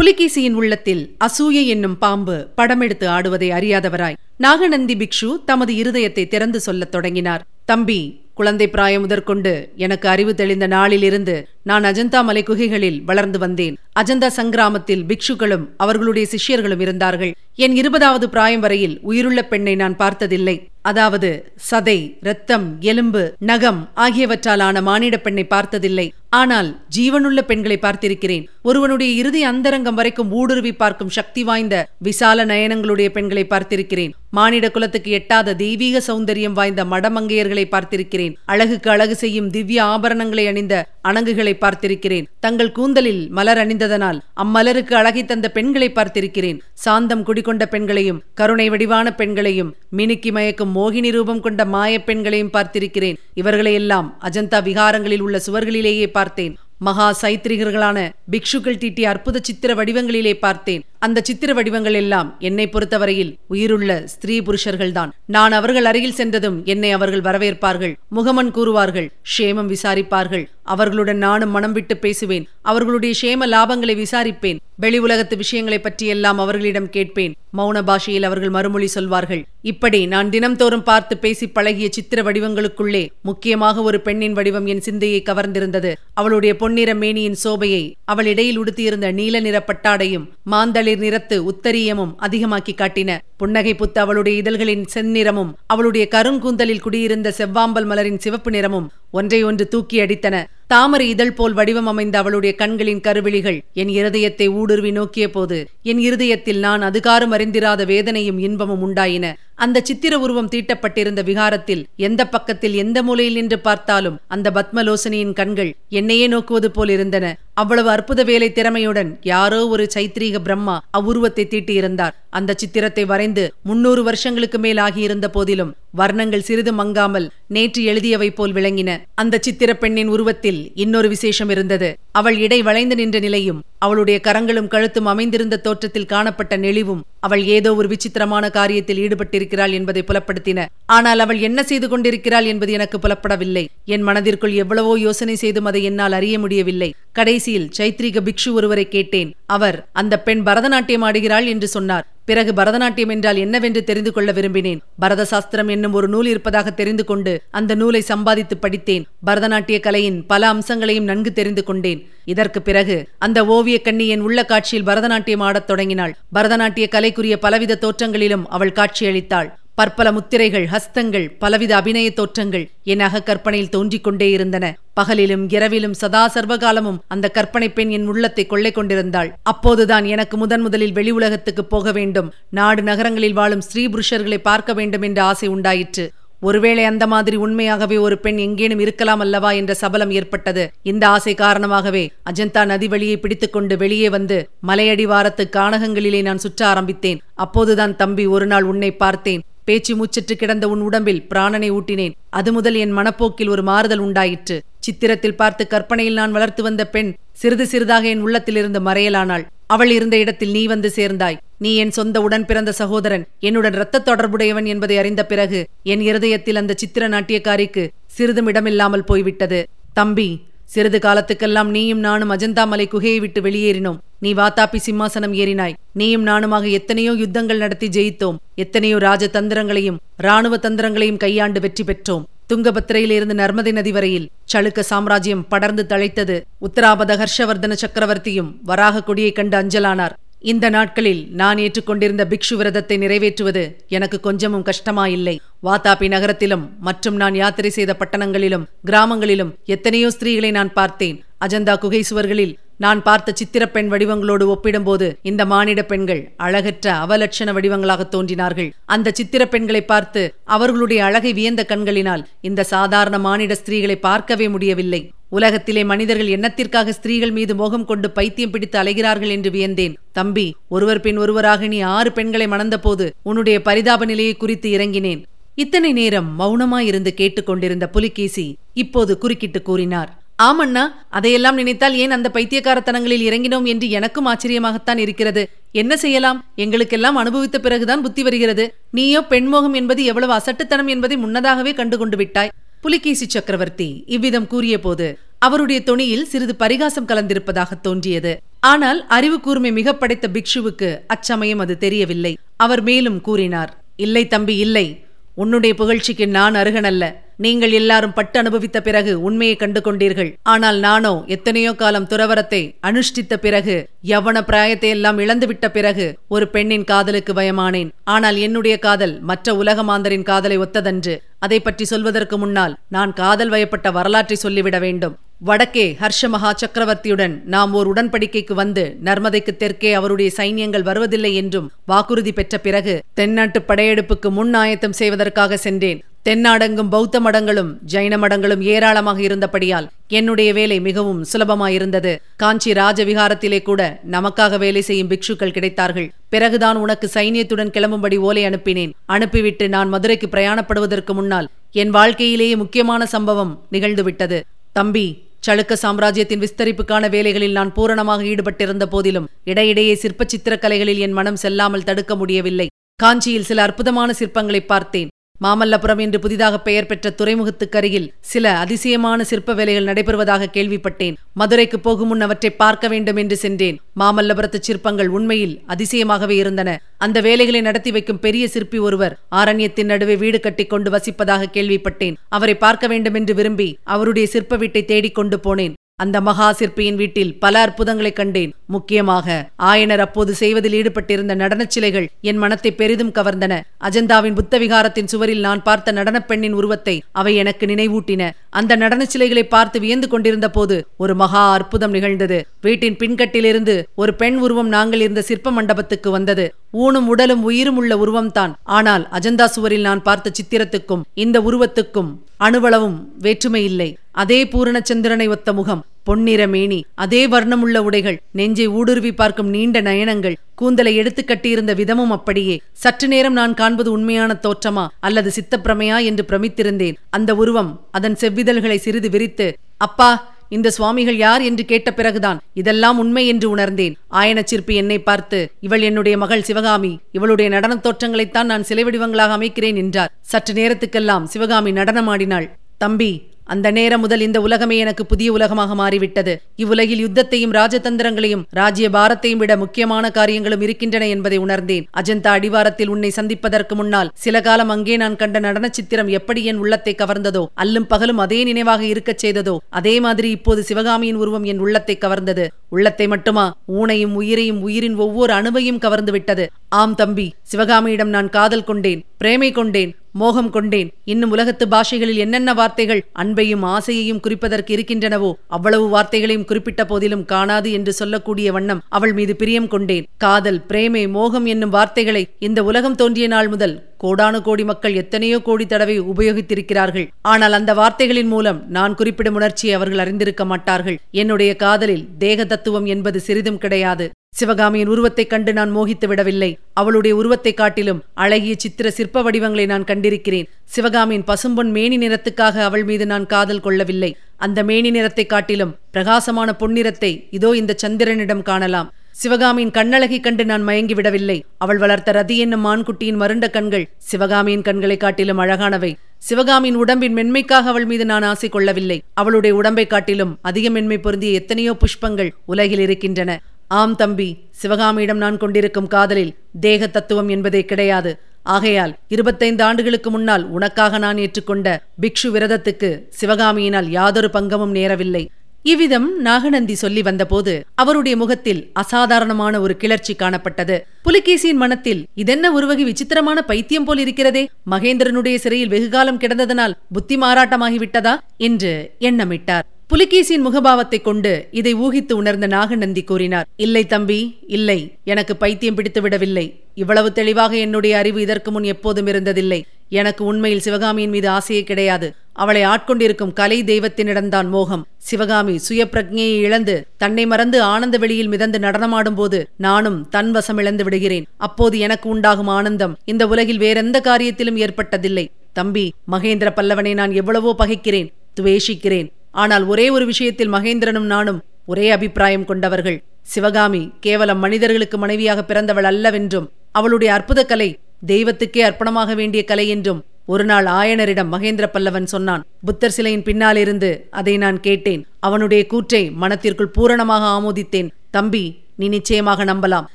புலிகேசியின் 0.00 0.52
உள்ளத்தில் 0.52 1.16
அசூயை 1.24 1.66
என்னும் 1.66 1.98
பாம்பு 1.98 2.48
படமெடுத்து 2.56 3.06
ஆடுவதை 3.06 3.48
அறியாதவராய் 3.50 4.16
நாகநந்தி 4.36 4.94
பிக்ஷு 4.94 5.44
தமது 5.44 5.72
இருதயத்தை 5.74 6.28
திறந்து 6.28 6.60
சொல்லத் 6.60 6.90
தொடங்கினார். 6.90 7.46
தம்பி 7.64 8.20
குழந்தை 8.34 8.68
பிராயம் 8.68 9.00
முதற்கொண்டு 9.00 9.72
எனக்கு 9.76 10.08
அறிவு 10.08 10.34
தெளிந்த 10.34 10.66
நாளிலிருந்து 10.66 11.48
நான் 11.70 11.84
அஜந்தா 11.84 12.20
மலை 12.24 12.42
குகைகளில் 12.42 12.98
வளர்ந்து 13.04 13.38
வந்தேன். 13.38 13.76
அஜந்தா 14.00 14.28
சங்கிராமத்தில் 14.38 15.06
பிக்ஷுக்களும் 15.10 15.64
அவர்களுடைய 15.76 16.26
சிஷ்யர்களும் 16.32 16.82
இருந்தார்கள். 16.84 17.32
என் 17.64 17.74
இருபதாவது 17.80 18.26
பிராயம் 18.28 18.62
வரையில் 18.64 18.94
உயிருள்ள 19.02 19.40
பெண்ணை 19.44 19.74
நான் 19.82 19.96
பார்த்ததில்லை. 19.96 20.56
அதாவது 20.90 21.28
சதை 21.70 21.98
இரத்தம் 22.22 22.64
எலும்பு 22.80 23.22
நகம் 23.50 23.78
ஆகியவற்றாலான 24.04 24.82
மானிட 24.88 25.16
பெண்ணை 25.18 25.44
பார்த்ததில்லை. 25.44 26.06
ஆனால் 26.40 26.68
ஜீவனுள்ள 26.96 27.40
பெண்களை 27.50 27.76
பார்த்திருக்கிறேன். 27.82 28.44
ஒருவனுடைய 28.68 29.10
இறுதி 29.20 29.42
அந்தரங்கம் 29.44 29.98
வரைக்கும் 30.00 30.32
ஊடுருவி 30.40 30.72
பார்க்கும் 30.72 31.14
சக்தி 31.18 31.42
வாய்ந்த 31.44 31.76
விசால 32.08 32.44
நயனங்களுடைய 32.44 33.08
பெண்களை 33.16 33.44
பார்த்திருக்கிறேன். 33.52 34.12
மானிட 34.30 34.68
குலத்துக்கு 34.70 35.10
எட்டாத 35.10 35.54
தெய்வீக 35.54 36.02
சௌந்தரியம் 36.08 36.58
வாய்ந்த 36.58 36.84
மடமங்கையர்களை 36.84 37.64
பார்த்திருக்கிறேன். 37.74 38.36
அழகுக்கு 38.52 38.90
அழகு 38.90 39.16
செய்யும் 39.22 39.50
திவ்ய 39.50 39.80
ஆபரணங்களை 39.94 40.46
அணிந்த 40.52 40.76
அணங்குகளை 41.10 41.53
பார்த்திருக்கிறேன். 41.60 42.26
தங்கள் 42.40 42.72
கூந்தலில் 42.72 43.28
மலர் 43.28 43.58
அணிந்ததனால் 43.58 44.20
அம்மலருக்கு 44.44 44.94
அழகை 44.94 45.24
தந்த 45.24 45.50
பெண்களை 45.50 45.90
பார்த்திருக்கிறேன். 45.90 46.60
சாந்தம் 46.74 47.24
குடிகொண்ட 47.26 47.66
பெண்களையும் 47.66 48.22
கருணை 48.34 48.68
வடிவான 48.68 49.14
பெண்களையும் 49.14 49.74
மினுக்கி 49.96 50.30
மயக்கும் 50.30 50.76
மோகினி 50.76 51.10
ரூபம் 51.10 51.40
கொண்ட 51.40 51.64
மாயப் 51.64 52.06
பெண்களையும் 52.06 52.50
பார்த்திருக்கிறேன். 52.52 53.16
இவர்களையெல்லாம் 53.34 54.18
அஜந்தா 54.22 54.60
விகாரங்களில் 54.62 55.20
உள்ள 55.20 55.40
சுவர்களிலேயே 55.46 56.06
பார்த்தேன். 56.06 56.56
மகா 56.78 57.16
சைத்திரிகர்களான 57.22 58.08
பிக்ஷுக்கள் 58.32 58.78
தீட்டிய 58.78 59.08
அற்புத 59.08 59.38
சித்திர 59.42 59.74
வடிவங்களிலே 59.74 60.32
பார்த்தேன். 60.34 60.84
அந்த 61.06 61.20
சித்திர 61.24 61.52
வடிவங்கள் 61.52 61.94
எல்லாம் 61.94 62.28
என்னை 62.38 62.66
பொறுத்தவரையில் 62.68 63.32
உயிருள்ள 63.48 64.06
ஸ்திரீ 64.06 64.36
புருஷர்கள்தான். 64.40 65.10
நான் 65.26 65.52
அவர்கள் 65.52 65.84
அருகில் 65.84 66.18
சென்றதும் 66.20 66.58
என்னை 66.64 66.90
அவர்கள் 66.90 67.24
வரவேற்பார்கள். 67.28 67.94
முகமன் 68.16 68.50
கூறுவார்கள் 68.54 69.08
ஷேமம் 69.32 69.70
விசாரிப்பார்கள். 69.74 70.44
அவர்களுடன் 70.62 71.20
நானும் 71.26 71.50
மனம் 71.50 71.72
விட்டு 71.72 71.96
பேசுவேன். 71.96 72.48
அவர்களுடைய 72.62 73.14
ஷேம 73.22 73.48
லாபங்களை 73.54 73.94
விசாரிப்பேன். 74.04 74.60
வெளி 74.76 74.98
உலகத்து 74.98 75.36
விஷயங்களை 75.36 75.78
பற்றியெல்லாம் 75.78 76.38
அவர்களிடம் 76.38 76.88
கேட்பேன். 76.90 77.34
மௌன 77.58 77.82
பாஷையில் 77.82 78.22
அவர்கள் 78.22 78.50
மறுமொழி 78.50 78.86
சொல்வார்கள். 78.86 79.42
இப்படி 79.62 80.06
நான் 80.06 80.30
தினம்தோறும் 80.30 80.82
பார்த்து 80.82 81.16
பேசி 81.16 81.46
பழகிய 81.48 81.88
சித்திர 81.90 82.22
வடிவங்களுக்குள்ளே 82.22 83.08
முக்கியமாக 83.22 83.82
ஒரு 83.82 84.00
பெண்ணின் 84.00 84.32
வடிவம் 84.32 84.66
என் 84.66 84.80
சிந்தையை 84.80 85.22
கவர்ந்திருந்தது. 85.26 85.92
அவளுடைய 86.14 86.56
பொன்னிற 86.56 86.94
மேனியின் 86.94 87.38
சோபையை 87.44 87.92
அவள் 88.04 88.26
இடையில் 88.26 88.58
உடுத்தியிருந்த 88.58 89.12
நீல 89.12 89.40
நிற 89.40 89.64
பட்டாடையும் 89.66 90.26
மாந்தளிர் 90.44 90.98
நிறத்து 90.98 91.38
உத்தரியமும் 91.52 92.12
அதிகமாக்கி 92.22 92.74
காட்டின. 92.76 93.18
புன்னகை 93.36 93.74
புத்து 93.74 93.98
அவளுடைய 93.98 94.38
இதழ்களின் 94.38 94.84
செந்நிறமும் 94.94 95.54
அவளுடைய 95.66 96.08
கருங்கூந்தலில் 96.10 96.80
குடியிருந்த 96.80 97.34
செவ்வாம்பல் 97.38 97.88
மலரின் 97.90 98.22
சிவப்பு 98.26 98.50
நிறமும் 98.50 98.90
ஒன்றை 99.10 99.42
ஒன்று 99.42 99.68
தூக்கி 99.68 100.00
அடித்தன. 100.00 100.36
தாமரை 100.74 101.06
இதழ் 101.08 101.32
போல் 101.32 101.52
வடிவம் 101.52 101.86
அமைந்த 101.86 102.16
அவளுடைய 102.18 102.52
கண்களின் 102.54 103.00
கருவிழிகள் 103.00 103.58
என் 103.72 103.90
இருதயத்தை 103.98 104.46
ஊடுருவி 104.52 104.90
நோக்கிய 104.90 105.26
போது 105.30 105.58
என் 105.82 105.98
இருதயத்தில் 105.98 106.58
நான் 106.58 106.82
அதிகாரம் 106.82 107.32
அறிந்திராத 107.32 107.84
வேதனையும் 107.84 108.38
இன்பமும் 108.38 108.82
உண்டாயின. 108.86 109.26
அந்த 109.58 109.82
சித்திர 109.88 110.14
உருவம் 110.18 110.50
தீட்டப்பட்டிருந்த 110.52 111.20
விகாரத்தில் 111.22 111.82
எந்த 111.96 112.22
பக்கத்தில் 112.26 112.74
எந்த 112.74 112.98
மூலையில் 113.02 113.34
நின்று 113.34 113.58
பார்த்தாலும் 113.58 114.20
அந்த 114.34 114.50
பத்மலோசனியின் 114.50 115.32
கண்கள் 115.32 115.70
என்னையே 115.88 116.26
நோக்குவது 116.28 116.68
போல் 116.70 116.88
இருந்தன. 116.88 117.26
அவ்வளவு 117.54 117.88
அற்புத 117.88 118.20
வேலை 118.22 118.48
திறமையுடன் 118.52 119.10
யாரோ 119.22 119.60
ஒரு 119.66 119.84
சைத்ரீக 119.94 120.38
பிரம்மா 120.38 120.76
அவ்வுருவத்தை 120.90 121.44
தீட்டியிருந்தார். 121.50 122.14
அந்த 122.30 122.54
சித்திரத்தை 122.60 123.04
வரைந்து 123.04 123.44
முன்னூறு 123.62 124.02
வருஷங்களுக்கு 124.02 124.58
மேல் 124.58 124.76
ஆகியிருந்த 124.76 125.26
போதிலும் 125.28 125.74
வர்ணங்கள் 125.96 126.46
சிறிது 126.48 126.72
மங்காமல் 126.72 127.26
நேற்று 127.46 127.82
எழுதியவை 127.92 128.30
போல் 128.34 128.52
விளங்கின. 128.52 128.90
அந்த 129.14 129.40
சித்திர 129.40 129.70
பெண்ணின் 129.74 130.08
உருவத்தில் 130.08 130.60
இன்னொரு 130.74 131.08
விசேஷம் 131.08 131.48
இருந்தது. 131.48 131.90
அவள் 132.12 132.36
இடை 132.36 132.62
வளைந்து 132.62 132.94
நின்ற 132.94 133.18
நிலையும் 133.18 133.62
அவளுடைய 133.84 134.18
கரங்களும் 134.20 134.68
கழுத்தும் 134.68 135.06
அமைந்திருந்த 135.06 135.56
தோற்றத்தில் 135.60 136.06
காணப்பட்ட 136.06 136.56
நெளிவும் 136.56 137.02
அவள் 137.20 137.42
ஏதோ 137.48 137.70
ஒரு 137.74 137.88
விசித்திரமான 137.88 138.44
காரியத்தில் 138.54 139.00
ஈடுபட்டிருக்கிறாள் 139.00 139.72
என்பதை 139.72 140.02
புலப்படுத்தின 140.02 140.66
ஆனால் 140.86 141.18
அவள் 141.18 141.38
என்ன 141.38 141.62
செய்து 141.62 141.88
கொண்டிருக்கிறாள் 141.88 142.44
என்பது 142.44 142.72
எனக்கு 142.72 142.98
புலப்படவில்லை. 142.98 143.64
என் 143.84 144.02
மனதிற்குள் 144.02 144.52
எவ்வளவோ 144.52 144.98
யோசனை 144.98 145.36
செய்தும் 145.36 145.64
அதை 145.64 145.82
என்னால் 145.82 146.12
அறிய 146.12 146.38
முடியவில்லை. 146.38 146.94
கடைசியில் 147.12 147.70
சைத்ரீக 147.78 148.20
பிக்ஷு 148.20 148.52
ஒருவரை 148.52 148.88
கேட்டேன். 148.88 149.30
அவர் 149.46 149.88
அந்த 149.92 150.20
பெண் 150.20 150.42
பரதநாட்டியம் 150.48 151.06
ஆடுகிறாள் 151.08 151.46
என்று 151.46 151.68
சொன்னார். 151.68 152.06
பிறகு 152.24 152.52
பரதநாட்டியம் 152.52 153.08
என்றால் 153.08 153.36
என்னவென்று 153.36 153.84
தெரிந்து 153.84 154.12
கொள்ள 154.12 154.32
விரும்பினேன். 154.32 154.78
பரத 154.98 155.24
சாஸ்திரம் 155.24 155.68
என்னும் 155.68 155.92
ஒரு 155.92 156.08
நூல் 156.08 156.26
இருப்பதாக 156.26 156.70
தெரிந்து 156.70 157.04
கொண்டு 157.04 157.42
அந்த 157.50 157.74
நூலை 157.74 158.00
சம்பாதித்து 158.00 158.56
படித்தேன். 158.58 159.06
பரதநாட்டிய 159.26 159.80
கலையின் 159.80 160.26
பல 160.26 160.52
அம்சங்களையும் 160.52 161.02
நன்கு 161.02 161.32
தெரிந்து 161.32 161.64
கொண்டேன். 161.64 162.00
இதற்கு 162.24 162.62
பிறகு 162.62 163.08
அந்த 163.18 163.46
ஓவிய 163.46 163.80
கண்ணி 163.80 164.08
என் 164.08 164.20
உள்ள 164.20 164.44
காட்சியில் 164.44 164.86
பரதநாட்டியம் 164.86 165.44
ஆடத் 165.48 165.66
தொடங்கினாள். 165.66 166.16
பரதநாட்டிய 166.34 166.88
கலைக்குரிய 166.88 167.36
பலவித 167.38 167.78
தோற்றங்களிலும் 167.84 168.46
அவள் 168.46 168.76
காட்சியளித்தாள். 168.80 169.50
பற்பல 169.74 170.08
முத்திரைகள் 170.12 170.66
ஹஸ்தங்கள் 170.72 171.24
பலவித 171.38 171.72
அபிநய 171.76 172.08
தோற்றங்கள் 172.12 172.64
என் 172.82 173.00
அகக்கற்பனையில் 173.00 173.68
தோன்றிக் 173.68 174.04
கொண்டே 174.04 174.30
இருந்தன. 174.30 174.64
பகலிலும் 175.00 175.44
இரவிலும் 175.48 175.92
சதா 175.92 176.32
சர்வகாலமும் 176.34 177.00
அந்த 177.08 177.28
கற்பனை 177.28 177.68
பெண் 177.68 177.88
என் 177.88 178.06
உள்ளத்தை 178.06 178.46
கொள்ளை 178.46 178.72
கொண்டிருந்தாள். 178.72 179.30
அப்போதுதான் 179.42 180.04
எனக்கு 180.04 180.36
முதன் 180.36 180.60
முதலில் 180.60 180.92
வெளி 180.92 181.10
உலகத்துக்கு 181.10 181.64
போக 181.64 181.92
வேண்டும். 181.92 182.32
நாடு 182.50 182.82
நகரங்களில் 182.82 183.32
வாழும் 183.32 183.60
ஸ்ரீ 183.60 183.86
புருஷர்களை 183.86 184.38
பார்க்க 184.42 184.72
வேண்டும் 184.72 185.02
என்ற 185.02 185.22
ஆசை 185.22 185.48
உண்டாயிற்று. 185.48 186.12
ஒருவேளை 186.40 186.84
அந்த 186.84 187.06
மாதிரி 187.06 187.36
உண்மையாகவே 187.36 187.96
ஒரு 187.96 188.18
பெண் 188.18 188.36
எங்கேனும் 188.36 188.78
இருக்கலாம் 188.78 189.20
அல்லவா 189.20 189.50
என்ற 189.50 189.74
சபலம் 189.74 190.10
ஏற்பட்டது. 190.10 190.64
இந்த 190.82 191.08
ஆசை 191.08 191.34
காரணமாகவே 191.34 192.12
அஜந்தா 192.30 192.64
நதி 192.64 192.88
வழியை 192.88 193.16
பிடித்துக்கொண்டு 193.16 193.76
வெளியே 193.76 194.08
வந்து 194.08 194.38
மலையடிவாரத்து 194.68 195.46
கானகங்களிலே 195.56 196.22
நான் 196.22 196.38
சுற்ற 196.38 196.66
ஆரம்பித்தேன். 196.66 197.22
அப்போதுதான் 197.34 197.96
தம்பி 197.96 198.26
ஒரு 198.26 198.46
நாள் 198.46 198.62
உன்னை 198.62 198.92
பார்த்தேன். 198.92 199.44
பேச்சு 199.64 199.92
மூச்சிட்டு 199.96 200.34
கிடந்த 200.36 200.68
உன் 200.68 200.80
உடம்பில் 200.80 201.24
பிராணனை 201.30 201.68
ஊட்டினேன். 201.76 202.14
அது 202.30 202.52
முதல் 202.52 202.74
என் 202.74 202.94
மனப்போக்கில் 202.98 203.52
ஒரு 203.54 203.62
மாறுதல் 203.62 204.02
உண்டாயிற்று. 204.06 204.56
சித்திரத்தில் 204.86 205.38
பார்த்து 205.40 205.66
கற்பனையில் 205.66 206.18
நான் 206.20 206.34
வளர்த்து 206.36 206.62
வந்த 206.62 206.82
பெண் 206.94 207.10
சிறிது 207.32 207.66
சிறிதாக 207.66 208.04
என் 208.08 208.24
உள்ளத்திலிருந்து 208.26 208.80
மறையலானாள். 208.80 209.44
அவள் 209.66 209.90
இருந்த 209.90 210.16
இடத்தில் 210.16 210.50
நீ 210.50 210.62
வந்து 210.66 210.88
சேர்ந்தாய். 210.90 211.38
நீ 211.58 211.70
என் 211.76 211.94
சொந்த 211.98 212.16
உடன் 212.20 212.46
பிறந்த 212.46 212.72
சகோதரன். 212.72 213.24
என்னுடன் 213.40 213.72
இரத்த 213.72 214.02
தொடர்புடையவன் 214.08 214.66
என்பதை 214.66 214.96
அறிந்த 214.98 215.22
பிறகு 215.26 215.60
என் 215.92 216.00
இருதயத்தில் 216.00 216.60
அந்த 216.62 216.76
சித்திர 216.76 217.08
நாட்டியக்காரிக்கு 217.08 217.84
சிறிதும் 218.16 218.46
இடமில்லாமல் 218.46 219.08
போய்விட்டது. 219.10 219.60
தம்பி 219.92 220.28
சிறிது 220.74 220.98
காலத்துக்கெல்லாம் 220.98 221.70
நீயும் 221.74 221.98
நானும் 221.98 222.30
அஜந்தா 222.30 222.66
மலை 222.66 222.88
குகையை 222.92 223.18
விட்டு 223.18 223.40
வெளியேறினோம். 223.40 223.98
நீ 224.18 224.34
வாத்தாப்பி 224.34 224.78
சிம்மாசனம் 224.86 225.34
ஏறினாய். 225.42 225.74
நீயும் 225.92 226.26
நானுமாக 226.26 226.70
எத்தனையோ 226.70 227.12
யுத்தங்கள் 227.12 227.62
நடத்தி 227.64 227.88
ஜெயித்தோம். 227.88 228.38
எத்தனையோ 228.54 228.98
ராஜ 228.98 229.28
தந்திரங்களையும் 229.32 230.00
இராணுவ 230.18 230.56
தந்திரங்களையும் 230.56 231.16
கையாண்டு 231.16 231.60
வெற்றி 231.60 231.84
பெற்றோம். 231.84 232.24
துங்கபத்திரையிலிருந்து 232.52 233.34
நர்மதை 233.42 233.72
நதி 233.72 233.92
வரையில் 233.92 234.28
சளுக்க 234.52 234.80
சாம்ராஜ்யம் 234.80 235.46
படர்ந்து 235.48 235.84
தழைத்தது 235.88 236.36
உத்தராபத 236.66 237.12
ஹர்ஷவர்தன 237.20 237.76
சக்கரவர்த்தியும் 237.84 238.50
வராக 238.62 239.02
கொடியைக் 239.02 239.34
கண்டு 239.34 239.56
அஞ்சலானார். 239.62 240.16
இந்த 240.52 240.66
நாட்களில் 240.74 241.20
நான் 241.40 241.58
ஏற்றுக்கொண்டிருந்த 241.64 242.22
பிக்ஷு 242.30 242.54
விரதத்தை 242.58 242.96
நிறைவேற்றுவது 243.02 243.62
எனக்கு 243.96 244.18
கொஞ்சமும் 244.26 244.64
கஷ்டமாயில்லை. 244.66 245.34
வாதாபி 245.66 246.08
நகரத்திலும் 246.14 246.64
மற்றும் 246.88 247.16
நான் 247.22 247.36
யாத்திரை 247.42 247.70
செய்த 247.76 247.92
பட்டணங்களிலும் 248.00 248.66
கிராமங்களிலும் 248.90 249.54
எத்தனையோ 249.76 250.10
ஸ்திரீகளை 250.16 250.50
நான் 250.58 250.74
பார்த்தேன். 250.80 251.16
அஜந்தா 251.46 251.76
குகை 251.84 252.02
சுவர்களில் 252.10 252.54
நான் 252.84 253.00
பார்த்த 253.06 253.34
சித்திரப்பெண் 253.40 253.90
வடிவங்களோடு 253.90 254.44
ஒப்பிடும்போது 254.52 255.08
இந்த 255.30 255.42
மானிட 255.52 255.80
பெண்கள் 255.90 256.22
அழகற்ற 256.46 256.86
அவலட்சண 257.04 257.48
வடிவங்களாக 257.56 258.02
தோன்றினார்கள். 258.14 258.70
அந்த 258.94 259.12
சித்திர 259.18 259.42
பெண்களை 259.48 259.82
பார்த்து 259.92 260.22
அவர்களுடைய 260.56 261.00
அழகை 261.08 261.32
வியந்த 261.38 261.64
கண்களினால் 261.72 262.24
இந்த 262.48 262.66
சாதாரண 262.74 263.18
மானிட 263.26 263.54
ஸ்திரீகளை 263.60 263.98
பார்க்கவே 264.08 264.48
முடியவில்லை. 264.54 265.02
உலகத்திலே 265.36 265.82
மனிதர்கள் 265.90 266.32
எண்ணத்திற்காக 266.36 266.92
ஸ்திரீகள் 266.96 267.32
மீது 267.36 267.52
மோகம் 267.60 267.86
கொண்டு 267.90 268.08
பைத்தியம் 268.10 268.50
பிடித்து 268.50 268.76
அலைகிறார்கள் 268.82 269.32
என்று 269.36 269.50
வியந்தேன். 269.50 269.94
தம்பி 270.18 270.46
ஒருவர் 270.68 271.00
பின் 271.04 271.18
ஒருவராக 271.22 271.66
நீ 271.66 271.78
ஆறு 271.96 272.10
பெண்களை 272.12 272.46
மணந்தபோது 272.46 273.06
உன்னுடைய 273.22 273.56
பரிதாப 273.68 274.04
நிலையை 274.04 274.34
குறித்து 274.36 274.68
இறங்கினேன். 274.76 275.22
இத்தனை 275.62 275.90
நேரம் 275.92 276.28
மௌனமாயிருந்து 276.40 277.10
கேட்டுக்கொண்டிருந்த 277.20 277.86
புலிகேசி 277.96 278.46
இப்போது 278.82 279.12
குறுக்கிட்டு 279.18 279.62
கூறினார் 279.62 280.10
ஆமண்ணா 280.42 280.82
அதையெல்லாம் 281.16 281.58
நினைத்தால் 281.60 281.96
ஏன் 282.04 282.14
அந்த 282.16 282.28
பைத்தியக்காரத்தனங்களில் 282.34 283.26
இறங்கினோம் 283.28 283.66
என்று 283.72 283.86
எனக்கும் 283.98 284.28
ஆச்சரியமாகத்தான் 284.30 285.00
இருக்கிறது. 285.04 285.42
என்ன 285.80 285.92
செய்யலாம்? 285.96 286.38
எங்களுக்கெல்லாம் 286.64 287.18
அனுபவித்த 287.22 287.58
பிறகுதான் 287.58 288.02
புத்தி 288.02 288.22
வருகிறது. 288.22 288.64
நீயோ 288.90 289.20
பெண்மோகம் 289.32 289.78
என்பது 289.80 290.04
எவ்வளவு 290.10 290.32
அசட்டுத்தனம் 290.32 290.90
என்பதை 290.94 291.16
முன்னதாகவே 291.16 291.72
கண்டுகொண்டு 291.72 292.16
விட்டாய். 292.16 292.52
புலிகேசி 292.84 293.26
சக்கரவர்த்தி 293.28 293.86
இவ்விதம் 294.06 294.46
கூறியபோது 294.46 295.06
அவருடைய 295.38 295.78
தொனியில் 295.86 296.28
சிறிது 296.32 296.54
பரிகாசம் 296.54 297.06
கலந்திருப்பதாக 297.08 297.80
தோன்றியது. 297.80 298.32
ஆனால் 298.60 299.06
அறிவு 299.06 299.40
கூர்மை 299.40 299.70
மிக 299.72 299.94
படைத்த 299.94 300.26
பிக்ஷுவுக்கு 300.32 300.88
அச்சமயம் 301.06 301.58
அது 301.58 301.74
தெரியவில்லை. 301.78 302.32
அவர் 302.56 302.82
மேலும் 302.82 303.20
கூறினார் 303.20 303.72
இல்லை 303.96 304.22
தம்பி 304.28 304.56
இல்லை. 304.56 304.86
உன்னுடைய 305.34 305.72
புகழ்ச்சிக்கு 305.78 306.26
நான் 306.26 306.54
அருகனல்ல. 306.54 307.04
நீங்கள் 307.36 307.72
எல்லாரும் 307.72 308.12
பட்டு 308.12 308.38
அனுபவித்த 308.38 308.80
பிறகு 308.80 309.12
உண்மையை 309.20 309.56
கண்டு 309.56 309.80
கொண்டீர்கள் 309.80 310.30
ஆனால் 310.42 310.78
நானோ 310.78 311.12
எத்தனையோ 311.26 311.72
காலம் 311.74 312.06
துறவரத்தை 312.06 312.62
அனுஷ்டித்த 312.88 313.36
பிறகு 313.36 313.76
யவன 314.08 314.40
பிராயத்தை 314.40 314.88
எல்லாம் 314.88 315.18
இழந்துவிட்ட 315.18 315.68
பிறகு 315.68 316.06
ஒரு 316.28 316.48
பெண்ணின் 316.48 316.84
காதலுக்கு 316.84 317.32
பயமானேன் 317.32 317.90
ஆனால் 318.04 318.36
என்னுடைய 318.36 318.78
காதல் 318.78 319.14
மற்ற 319.20 319.54
உலக 319.54 319.82
மாந்தரின் 319.82 320.22
காதலை 320.22 320.58
ஒத்ததன்று. 320.58 321.16
அதை 321.38 321.60
பற்றி 321.60 321.84
சொல்வதற்கு 321.84 322.38
முன்னால் 322.38 322.76
நான் 322.88 323.12
காதல் 323.12 323.48
வயப்பட்ட 323.48 323.90
வரலாற்றை 323.90 324.36
சொல்லிவிட 324.36 324.78
வேண்டும். 324.78 325.18
வடக்கே 325.46 325.84
ஹர்ஷ 326.00 326.28
மகா 326.28 326.50
சக்கரவர்த்தியுடன் 326.60 327.32
நாம் 327.44 327.72
ஓர் 327.78 327.88
உடன்படிக்கைக்கு 327.92 328.54
வந்து 328.60 328.96
நர்மதைக்கு 329.06 329.52
தெற்கே 329.56 329.92
அவருடைய 329.92 330.30
சைன்யங்கள் 330.36 330.86
வருவதில்லை 330.88 331.32
என்றும் 331.40 331.66
வாக்குறுதி 331.90 332.32
பெற்ற 332.32 332.58
பிறகு 332.58 332.94
தென்னாட்டு 333.18 333.60
படையெடுப்புக்கு 333.68 334.28
முன் 334.36 334.54
ஆயத்தம் 334.54 334.96
செய்வதற்காக 335.00 335.56
சென்றேன். 335.56 336.00
தென்னாடெங்கும் 336.28 336.92
பௌத்த 336.94 337.20
மடங்களும் 337.20 337.70
ஜைன 337.92 338.18
மடங்களும் 338.22 338.62
ஏராளமாக 338.74 339.20
இருந்தபடியால் 339.22 339.88
என்னுடைய 340.08 340.52
வேலை 340.52 340.78
மிகவும் 340.80 341.20
சுலபமாயிருந்தது. 341.32 342.12
காஞ்சி 342.36 342.72
ராஜவிகாரத்திலே 342.72 343.60
கூட 343.62 343.80
நமக்காக 344.10 344.58
வேலை 344.64 344.82
செய்யும் 344.82 345.10
பிக்ஷுக்கள் 345.10 345.54
கிடைத்தார்கள். 345.58 346.08
பிறகுதான் 346.28 346.76
உனக்கு 346.76 347.08
சைனியத்துடன் 347.14 347.74
கிளம்பும்படி 347.76 348.18
ஓலை 348.28 348.44
அனுப்பினேன். 348.44 348.94
அனுப்பிவிட்டு 349.16 349.68
நான் 349.76 349.88
மதுரைக்கு 349.88 350.28
பிரயாணப்படுவதற்கு 350.32 351.14
முன்னால் 351.20 351.50
என் 351.82 351.94
வாழ்க்கையிலேயே 352.00 352.56
முக்கியமான 352.64 353.06
சம்பவம் 353.16 353.54
நிகழ்ந்துவிட்டது. 353.72 354.40
தம்பி 354.72 355.06
சளுக்க 355.46 355.72
சாம்ராஜ்யத்தின் 355.72 356.42
விஸ்தரிப்புக்கான 356.44 357.08
வேலைகளில் 357.14 357.56
நான் 357.58 357.72
பூரணமாக 357.72 358.22
ஈடுபட்டிருந்த 358.24 358.84
போதிலும் 358.86 359.28
இடையிடையே 359.44 359.94
சிற்ப 359.94 360.26
சித்திரக்கலைகளில் 360.32 361.02
என் 361.06 361.16
மனம் 361.18 361.42
செல்லாமல் 361.42 361.86
தடுக்க 361.88 362.12
முடியவில்லை. 362.16 362.66
காஞ்சியில் 363.02 363.48
சில 363.50 363.62
அற்புதமான 363.62 364.14
சிற்பங்களை 364.18 364.60
பார்த்தேன். 364.66 365.10
மாமல்லபுரம் 365.42 366.00
என்று 366.00 366.18
புதிதாக 366.18 366.60
பெயர் 366.60 366.86
பெற்ற 366.86 367.14
துறைமுகத்துக்கருகில் 367.18 368.08
சில 368.20 368.56
அதிசயமான 368.56 369.24
சிற்ப 369.24 369.54
வேலைகள் 369.54 369.84
நடைபெறுவதாக 369.84 370.48
கேள்விப்பட்டேன். 370.52 371.14
மதுரைக்கு 371.34 371.80
போகும் 371.80 372.08
முன் 372.08 372.20
அவற்றை 372.20 372.50
பார்க்க 372.50 372.88
வேண்டும் 372.88 373.16
என்று 373.16 373.36
சென்றேன். 373.36 373.80
மாமல்லபுரத்து 374.00 374.58
சிற்பங்கள் 374.60 375.08
உண்மையில் 375.08 375.62
அதிசயமாகவே 375.68 376.30
இருந்தன. 376.30 376.82
அந்த 376.98 377.20
வேலைகளை 377.20 377.60
நடத்தி 377.60 377.90
வைக்கும் 377.90 378.18
பெரிய 378.18 378.48
சிற்பி 378.48 378.78
ஒருவர் 378.78 379.18
ஆரண்யத்தின் 379.30 379.84
நடுவே 379.84 380.16
வீடு 380.16 380.40
கட்டி 380.40 380.66
கொண்டு 380.66 380.90
வசிப்பதாக 380.90 381.50
கேள்விப்பட்டேன். 381.52 382.14
அவரை 382.28 382.56
பார்க்க 382.56 382.86
வேண்டும் 382.86 383.14
என்று 383.14 383.34
விரும்பி 383.34 383.78
அவருடைய 383.84 384.28
சிற்ப 384.28 384.56
வீட்டை 384.56 384.84
தேடிக் 384.84 385.14
கொண்டு 385.14 385.40
போனேன். 385.44 385.74
அந்த 385.96 386.20
மகா 386.20 386.52
சிற்பியின் 386.52 386.96
வீட்டில் 386.96 387.38
பல 387.38 387.58
அற்புதங்களைக் 387.66 388.16
கண்டேன். 388.16 388.54
முக்கியமாக 388.66 389.50
ஆயனர் 389.62 389.98
அப்போது 389.98 390.34
செய்வதில் 390.34 390.72
ஈடுபட்டிருந்த 390.72 391.34
நடனச் 391.34 391.70
சிலைகள் 391.70 392.08
என் 392.20 392.36
மனத்தை 392.36 392.74
பெரிதும் 392.74 393.12
கவர்ந்தன. 393.12 393.60
அஜந்தாவின் 393.84 394.34
புத்த 394.34 394.58
விகாரத்தின் 394.58 395.04
சுவரில் 395.04 395.40
நான் 395.40 395.62
பார்த்த 395.62 395.92
நடனப் 395.92 396.28
பெண்ணின் 396.28 396.52
உருவத்தை 396.52 397.02
அவை 397.12 397.34
எனக்கு 397.34 397.66
நினைவூட்டின. 397.66 398.30
அந்த 398.50 398.76
நடனச் 398.76 399.10
சிலைகளை 399.10 399.44
பார்த்து 399.44 399.80
வியந்து 399.80 400.08
கொண்டிருந்த 400.08 400.50
போது 400.50 400.86
ஒரு 400.96 401.14
மகா 401.14 401.52
அற்புதம் 401.52 401.90
நிகழ்ந்தது. 401.90 402.46
வீட்டின் 402.60 402.96
பின்கட்டிலிருந்து 402.96 403.82
ஒரு 403.94 404.14
பெண் 404.14 404.36
உருவம் 404.36 404.68
நாங்கள் 404.68 405.00
இருந்த 405.00 405.22
சிற்ப 405.22 405.50
மண்டபத்துக்கு 405.50 406.10
வந்தது. 406.10 406.54
ஊனும் 406.82 407.08
உடலும் 407.12 407.42
உயிரும் 407.48 407.78
உள்ள 407.80 407.92
உருவம்தான். 408.02 408.52
ஆனால் 408.78 409.04
அஜந்தா 409.16 409.46
சுவரில் 409.54 409.86
நான் 409.88 410.04
பார்த்த 410.08 410.32
சித்திரத்துக்கும் 410.38 411.04
இந்த 411.24 411.36
உருவத்துக்கும் 411.48 412.12
அணுவளவும் 412.46 412.96
வேற்றுமை 413.24 413.64
இல்லை. 413.70 413.90
அதே 414.22 414.38
பூரணச்சந்திரனை 414.52 415.26
ஒத்த 415.34 415.52
முகம் 415.58 415.84
பொன்னிற 416.08 416.42
மேனி 416.54 416.78
அதே 417.04 417.20
வர்ணமுள்ள 417.32 417.78
உடைகள் 417.88 418.18
நெஞ்சை 418.38 418.66
ஊடுருவி 418.78 419.12
பார்க்கும் 419.20 419.52
நீண்ட 419.54 419.80
நயனங்கள் 419.80 420.38
கூந்தலை 420.60 420.92
எடுத்து 421.00 421.22
கட்டியிருந்த 421.24 421.72
விதமும் 421.74 422.12
அப்படியே. 422.16 422.56
சற்று 422.82 423.06
நேரம் 423.08 423.36
நான் 423.40 423.54
காண்பது 423.60 423.90
உண்மையான 423.92 424.36
தோற்றமா 424.46 424.84
அல்லது 425.06 425.30
சித்தப்பிரமையா 425.38 425.98
என்று 426.10 426.24
பிரமித்திருந்தேன். 426.28 426.98
அந்த 427.16 427.30
உருவம் 427.42 427.72
அதன் 427.90 428.18
செவ்விதழ்களை 428.20 428.78
சிறிது 428.86 429.10
விரித்து 429.10 429.48
அப்பா 429.86 430.10
இந்த 430.48 430.70
சுவாமிகள் 430.70 431.16
யார் 431.16 431.42
என்று 431.42 431.64
கேட்ட 431.64 431.92
பிறகுதான் 431.92 432.40
இதெல்லாம் 432.52 432.98
உண்மை 432.98 433.28
என்று 433.28 433.50
உணர்ந்தேன். 433.50 433.96
ஆயன 434.10 434.42
சிற்பி 434.44 434.74
என்னை 434.74 434.98
பார்த்து 434.98 435.50
இவள் 435.60 435.82
என்னுடைய 435.82 436.18
மகள் 436.18 436.42
சிவகாமி. 436.42 436.98
இவளுடைய 437.12 437.50
நடனத் 437.50 437.86
தோற்றங்களைத்தான் 437.86 438.44
நான் 438.44 438.64
சிலை 438.64 438.84
வடிவங்களாக 438.84 439.36
அமைக்கிறேன் 439.36 439.76
என்றார். 439.76 440.12
சற்று 440.20 440.54
நேரத்துக்கெல்லாம் 440.54 441.22
சிவகாமி 441.22 441.72
நடனமாடினாள். 441.72 442.50
தம்பி 442.78 443.22
அந்த 443.46 443.70
நேரம் 443.70 444.00
முதல் 444.00 444.20
இந்த 444.20 444.40
உலகமே 444.40 444.76
எனக்கு 444.78 445.06
புதிய 445.06 445.32
உலகமாக 445.32 445.74
மாறிவிட்டது. 445.74 446.34
இவ்வுலகில் 446.56 447.02
யுத்தத்தையும் 447.04 447.54
ராஜதந்திரங்களையும் 447.58 448.44
ராஜ்ய 448.50 448.88
பாரத்தையும் 448.90 449.42
விட 449.42 449.56
முக்கியமான 449.56 450.10
காரியங்களும் 450.10 450.60
இருக்கின்றன 450.60 451.08
என்பதை 451.08 451.38
உணர்ந்தேன். 451.38 451.86
அஜந்தா 452.00 452.32
அடிவாரத்தில் 452.38 452.88
உன்னை 452.88 453.10
சந்திப்பதற்கு 453.10 453.74
முன்னால் 453.74 454.12
சில 454.14 454.40
காலம் 454.40 454.68
அங்கே 454.68 454.96
நான் 454.96 455.16
கண்ட 455.16 455.38
நடன 455.38 455.68
சித்திரம் 455.68 456.08
எப்படி 456.08 456.44
என் 456.44 456.56
உள்ளத்தை 456.56 456.94
கவர்ந்ததோ 456.94 457.44
அல்லும் 457.54 457.86
பகலும் 457.86 458.18
அதே 458.18 458.40
நினைவாக 458.44 458.84
இருக்கச் 458.84 459.22
செய்ததோ 459.24 459.56
அதே 459.70 460.00
மாதிரி 460.00 460.30
இப்போது 460.30 460.62
சிவகாமியின் 460.62 461.16
உருவம் 461.16 461.44
என் 461.44 461.58
உள்ளத்தை 461.58 461.98
கவர்ந்தது. 461.98 462.46
உள்ளத்தை 462.68 463.06
மட்டுமா? 463.06 463.46
ஊனையும் 463.80 464.14
உயிரையும் 464.14 464.62
உயிரின் 464.62 464.96
ஒவ்வொரு 464.96 465.32
அணுவையும் 465.34 465.78
கவர்ந்து 465.78 466.12
விட்டது. 466.12 466.46
ஆம் 466.80 466.94
தம்பி 466.94 467.26
சிவகாமியிடம் 467.42 468.08
நான் 468.08 468.28
காதல் 468.28 468.64
கொண்டேன் 468.64 469.04
பிரேமை 469.22 469.52
கொண்டேன் 469.52 469.92
மோகம் 470.20 470.50
கொண்டேன். 470.56 470.90
இன்னும் 471.12 471.32
உலகத்து 471.34 471.64
பாஷைகளில் 471.74 472.20
என்னென்ன 472.24 472.50
வார்த்தைகள் 472.60 473.02
அன்பையும் 473.22 473.64
ஆசையையும் 473.74 474.20
குறிப்பதற்கு 474.24 474.70
இருக்கின்றனவோ 474.76 475.30
அவ்வளவு 475.56 475.86
வார்த்தைகளையும் 475.94 476.46
குறிப்பிட்ட 476.50 476.84
போதிலும் 476.90 477.24
காணாது 477.32 477.70
என்று 477.78 477.94
சொல்லக்கூடிய 478.00 478.50
வண்ணம் 478.56 478.82
அவள் 478.96 479.14
மீது 479.18 479.34
பிரியம் 479.42 479.72
கொண்டேன். 479.74 480.08
காதல் 480.24 480.60
பிரேமை 480.70 481.04
மோகம் 481.16 481.48
என்னும் 481.54 481.74
வார்த்தைகளை 481.78 482.24
இந்த 482.48 482.62
உலகம் 482.70 482.98
தோன்றிய 483.02 483.28
நாள் 483.34 483.50
முதல் 483.54 483.76
கோடானு 484.04 484.38
கோடி 484.46 484.64
மக்கள் 484.70 484.98
எத்தனையோ 485.02 485.36
கோடி 485.46 485.64
தடவை 485.66 485.94
உபயோகித்திருக்கிறார்கள். 486.12 487.06
ஆனால் 487.32 487.56
அந்த 487.58 487.70
வார்த்தைகளின் 487.74 488.30
மூலம் 488.32 488.58
நான் 488.76 488.96
குறிப்பிடும் 488.98 489.36
உணர்ச்சியை 489.38 489.74
அவர்கள் 489.78 490.02
அறிந்திருக்க 490.04 490.44
மாட்டார்கள். 490.50 490.98
என்னுடைய 491.22 491.52
காதலில் 491.64 492.04
தேக 492.24 492.44
தத்துவம் 492.44 492.86
என்பது 492.94 493.20
சிறிதும் 493.28 493.62
கிடையாது. 493.64 494.06
சிவகாமியின் 494.34 494.88
உருவத்தைக் 494.88 495.30
கண்டு 495.30 495.52
நான் 495.52 495.76
மோகித்து 495.76 496.06
விடவில்லை. 496.06 496.58
அவளுடைய 496.72 497.16
உருவத்தைக் 497.16 497.56
காட்டிலும் 497.56 498.02
அழகிய 498.14 498.54
சித்திர 498.56 498.90
சிற்ப 498.90 499.22
வடிவங்களை 499.22 499.66
நான் 499.66 499.84
கண்டிருக்கிறேன். 499.84 500.46
சிவகாமியின் 500.64 501.24
பசும்பொன் 501.24 501.70
மேனி 501.70 501.98
நிறத்துக்காக 501.98 502.62
அவள் 502.62 502.84
மீது 502.84 503.06
நான் 503.06 503.26
காதல் 503.26 503.60
கொள்ளவில்லை. 503.60 504.16
அந்த 504.36 504.62
மேனி 504.62 504.90
நிறத்தைக் 504.90 505.28
காட்டிலும் 505.28 505.76
பிரகாசமான 505.90 506.54
பொன்னிறத்தை 506.58 507.26
இதோ 507.30 507.56
இந்த 507.56 507.74
சந்திரனிடம் 507.82 508.42
காணலாம். 508.42 508.92
சிவகாமியின் 509.10 509.70
கண்ணழகை 509.70 510.20
கண்டு 510.20 510.44
நான் 510.44 510.62
மயங்கி 510.62 510.94
விடவில்லை. 510.94 511.44
அவள் 511.58 511.78
வளர்த்த 511.78 512.12
ரதி 512.12 512.36
என்னும் 512.36 512.66
மான்குட்டியின் 512.66 513.20
மருண்ட 513.20 513.50
கண்கள் 513.50 513.88
சிவகாமியின் 513.98 514.62
கண்களைக் 514.62 515.00
காட்டிலும் 515.00 515.38
அழகானவை. 515.38 515.94
சிவகாமியின் 516.18 516.76
உடம்பின் 516.76 517.14
மென்மைக்காக 517.14 517.68
அவள் 517.68 517.84
மீது 517.84 518.04
நான் 518.04 518.22
ஆசை 518.22 518.48
கொள்ளவில்லை. 518.48 519.02
அவளுடைய 519.14 519.56
உடம்பை 519.56 519.86
காட்டிலும் 519.86 520.38
அதிக 520.42 520.70
மென்மை 520.70 520.98
பொருந்திய 520.98 521.32
எத்தனையோ 521.32 521.76
புஷ்பங்கள் 521.76 522.30
உலகில் 522.44 522.78
இருக்கின்றன. 522.78 523.42
ஆம் 523.78 523.94
தம்பி 523.96 524.26
சிவகாமியிடம் 524.50 525.16
நான் 525.16 525.36
கொண்டிருக்கும் 525.36 525.86
காதலில் 525.86 526.34
தேக 526.60 526.86
தத்துவம் 526.86 527.28
என்பதே 527.28 527.64
கிடையாது. 527.64 528.10
ஆகையால் 528.54 528.92
இருபத்தைந்து 529.08 529.62
ஆண்டுகளுக்கு 529.64 530.10
முன்னால் 530.10 530.44
உனக்காக 530.56 530.98
நான் 530.98 531.16
ஏற்றுக்கொண்ட 531.16 531.68
பிக்ஷு 532.02 532.28
விரதத்துக்கு 532.34 532.90
சிவகாமியினால் 533.20 533.88
யாதொரு 533.88 534.30
பங்கமும் 534.30 534.74
நேரவில்லை. 534.74 535.24
இவ்விதம் 535.62 536.08
நாகநந்தி 536.20 536.74
சொல்லி 536.74 537.02
வந்தபோது 537.02 537.52
அவருடைய 537.74 538.14
முகத்தில் 538.16 538.70
அசாதாரணமான 538.72 539.60
ஒரு 539.60 539.76
கிளர்ச்சி 539.76 540.14
காணப்பட்டது. 540.14 540.76
புலிகேசியின் 541.04 541.62
மனத்தில் 541.62 542.02
இதென்ன 542.14 542.52
ஒருவகை 542.52 542.84
விசித்திரமான 542.84 543.42
பைத்தியம் 543.42 543.84
போல் 543.84 543.98
இருக்கிறதே? 543.98 544.42
மகேந்திரனுடைய 544.70 545.36
சிறையில் 545.36 545.68
வெகுகாலம் 545.68 546.20
கிடந்ததனால் 546.20 546.78
புத்தி 546.92 547.16
மாறாட்டமாகிவிட்டதா? 547.16 548.16
என்று 548.36 548.72
எண்ணமிட்டார். 549.00 549.66
புலிகேசியின் 549.90 550.44
முகபாவத்தைக் 550.44 551.02
கொண்டு 551.02 551.48
இதை 551.50 551.74
ஊகித்து 551.74 552.12
உணர்ந்த 552.12 552.46
நாகநந்தி 552.46 553.04
கூறினார் 553.04 553.46
இல்லை 553.56 553.86
தம்பி 553.86 554.38
இல்லை. 554.46 554.94
எனக்கு 555.04 555.36
பைத்தியம் 555.36 555.74
பிடித்து 555.74 556.00
விடவில்லை. 556.00 556.60
இவ்வளவு 556.74 557.12
தெளிவாக 557.12 557.56
என்னுடைய 557.56 557.98
அறிவு 557.98 558.20
இதற்கு 558.20 558.50
முன் 558.50 558.62
எப்போதும் 558.62 559.06
இருந்ததில்லை. 559.06 559.62
எனக்கு 559.88 560.24
உண்மையில் 560.24 560.60
சிவகாமியின் 560.60 561.10
மீது 561.10 561.28
ஆசையே 561.28 561.64
கிடையாது. 561.64 562.14
அவளை 562.32 562.66
ஆட்கொண்டிருக்கும் 562.66 563.32
கலை 563.32 563.64
தெய்வத்தினிடம்தான் 563.64 564.48
மோகம். 564.48 564.86
சிவகாமி 564.96 565.58
சுய 565.58 565.88
பிரஜையை 565.92 566.36
இழந்து 566.36 566.86
தன்னை 566.96 567.26
மறந்து 567.26 567.62
ஆனந்த 567.62 567.98
வெளியில் 567.98 568.28
மிதந்து 568.28 568.58
நடனமாடும் 568.58 569.14
போது 569.14 569.48
நானும் 569.56 570.08
தன் 570.08 570.30
வசம் 570.30 570.58
இழந்து 570.58 570.84
விடுகிறேன். 570.84 571.24
அப்போது 571.36 571.78
எனக்கு 571.78 572.08
உண்டாகும் 572.08 572.46
ஆனந்தம் 572.46 572.98
இந்த 573.04 573.26
உலகில் 573.26 573.58
வேறெந்த 573.58 574.00
காரியத்திலும் 574.04 574.68
ஏற்பட்டதில்லை. 574.68 575.26
தம்பி 575.52 575.92
மகேந்திர 576.10 576.50
பல்லவனை 576.50 576.94
நான் 576.94 577.12
எவ்வளவோ 577.12 577.54
பகைக்கிறேன் 577.58 578.08
துவேஷிக்கிறேன். 578.40 579.08
ஆனால் 579.42 579.64
ஒரே 579.72 579.86
ஒரு 579.96 580.04
விஷயத்தில் 580.12 580.54
மகேந்திரனும் 580.54 581.10
நானும் 581.14 581.42
ஒரே 581.72 581.86
அபிப்பிராயம் 581.96 582.48
கொண்டவர்கள். 582.50 582.98
சிவகாமி 583.32 583.82
கேவலம் 584.04 584.42
மனிதர்களுக்கு 584.44 584.96
மனைவியாக 585.04 585.42
பிறந்தவள் 585.50 585.88
அல்லவென்றும் 585.90 586.48
அவளுடைய 586.78 587.10
அற்புத 587.16 587.40
கலை 587.44 587.68
தெய்வத்துக்கே 588.06 588.62
அர்ப்பணமாக 588.66 589.14
வேண்டிய 589.20 589.42
கலை 589.50 589.66
என்றும் 589.74 590.02
ஒருநாள் 590.32 590.66
ஆயனரிடம் 590.80 591.32
மகேந்திர 591.34 591.66
பல்லவன் 591.72 592.08
சொன்னான். 592.12 592.44
புத்தர் 592.66 592.94
சிலையின் 592.96 593.24
பின்னாலிருந்து 593.28 593.90
அதை 594.20 594.34
நான் 594.44 594.58
கேட்டேன். 594.66 595.02
அவனுடைய 595.26 595.62
கூற்றை 595.72 596.02
மனத்திற்குள் 596.22 596.74
பூரணமாக 596.76 597.24
ஆமோதித்தேன். 597.36 597.90
தம்பி 598.16 598.44
நீ 598.80 598.86
நிச்சயமாக 598.88 599.44
நம்பலாம். 599.44 599.88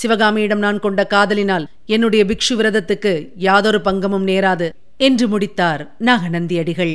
சிவகாமியிடம் 0.00 0.64
நான் 0.64 0.82
கொண்ட 0.84 1.00
காதலினால் 1.14 1.68
என்னுடைய 1.94 2.22
பிக்ஷு 2.30 2.54
விரதத்துக்கு 2.60 3.12
யாதொரு 3.46 3.80
பங்கமும் 3.80 4.26
நேராது 4.26 4.68
என்று 5.08 5.26
முடித்தார் 5.28 5.82
நாகநந்தியடிகள். 6.08 6.94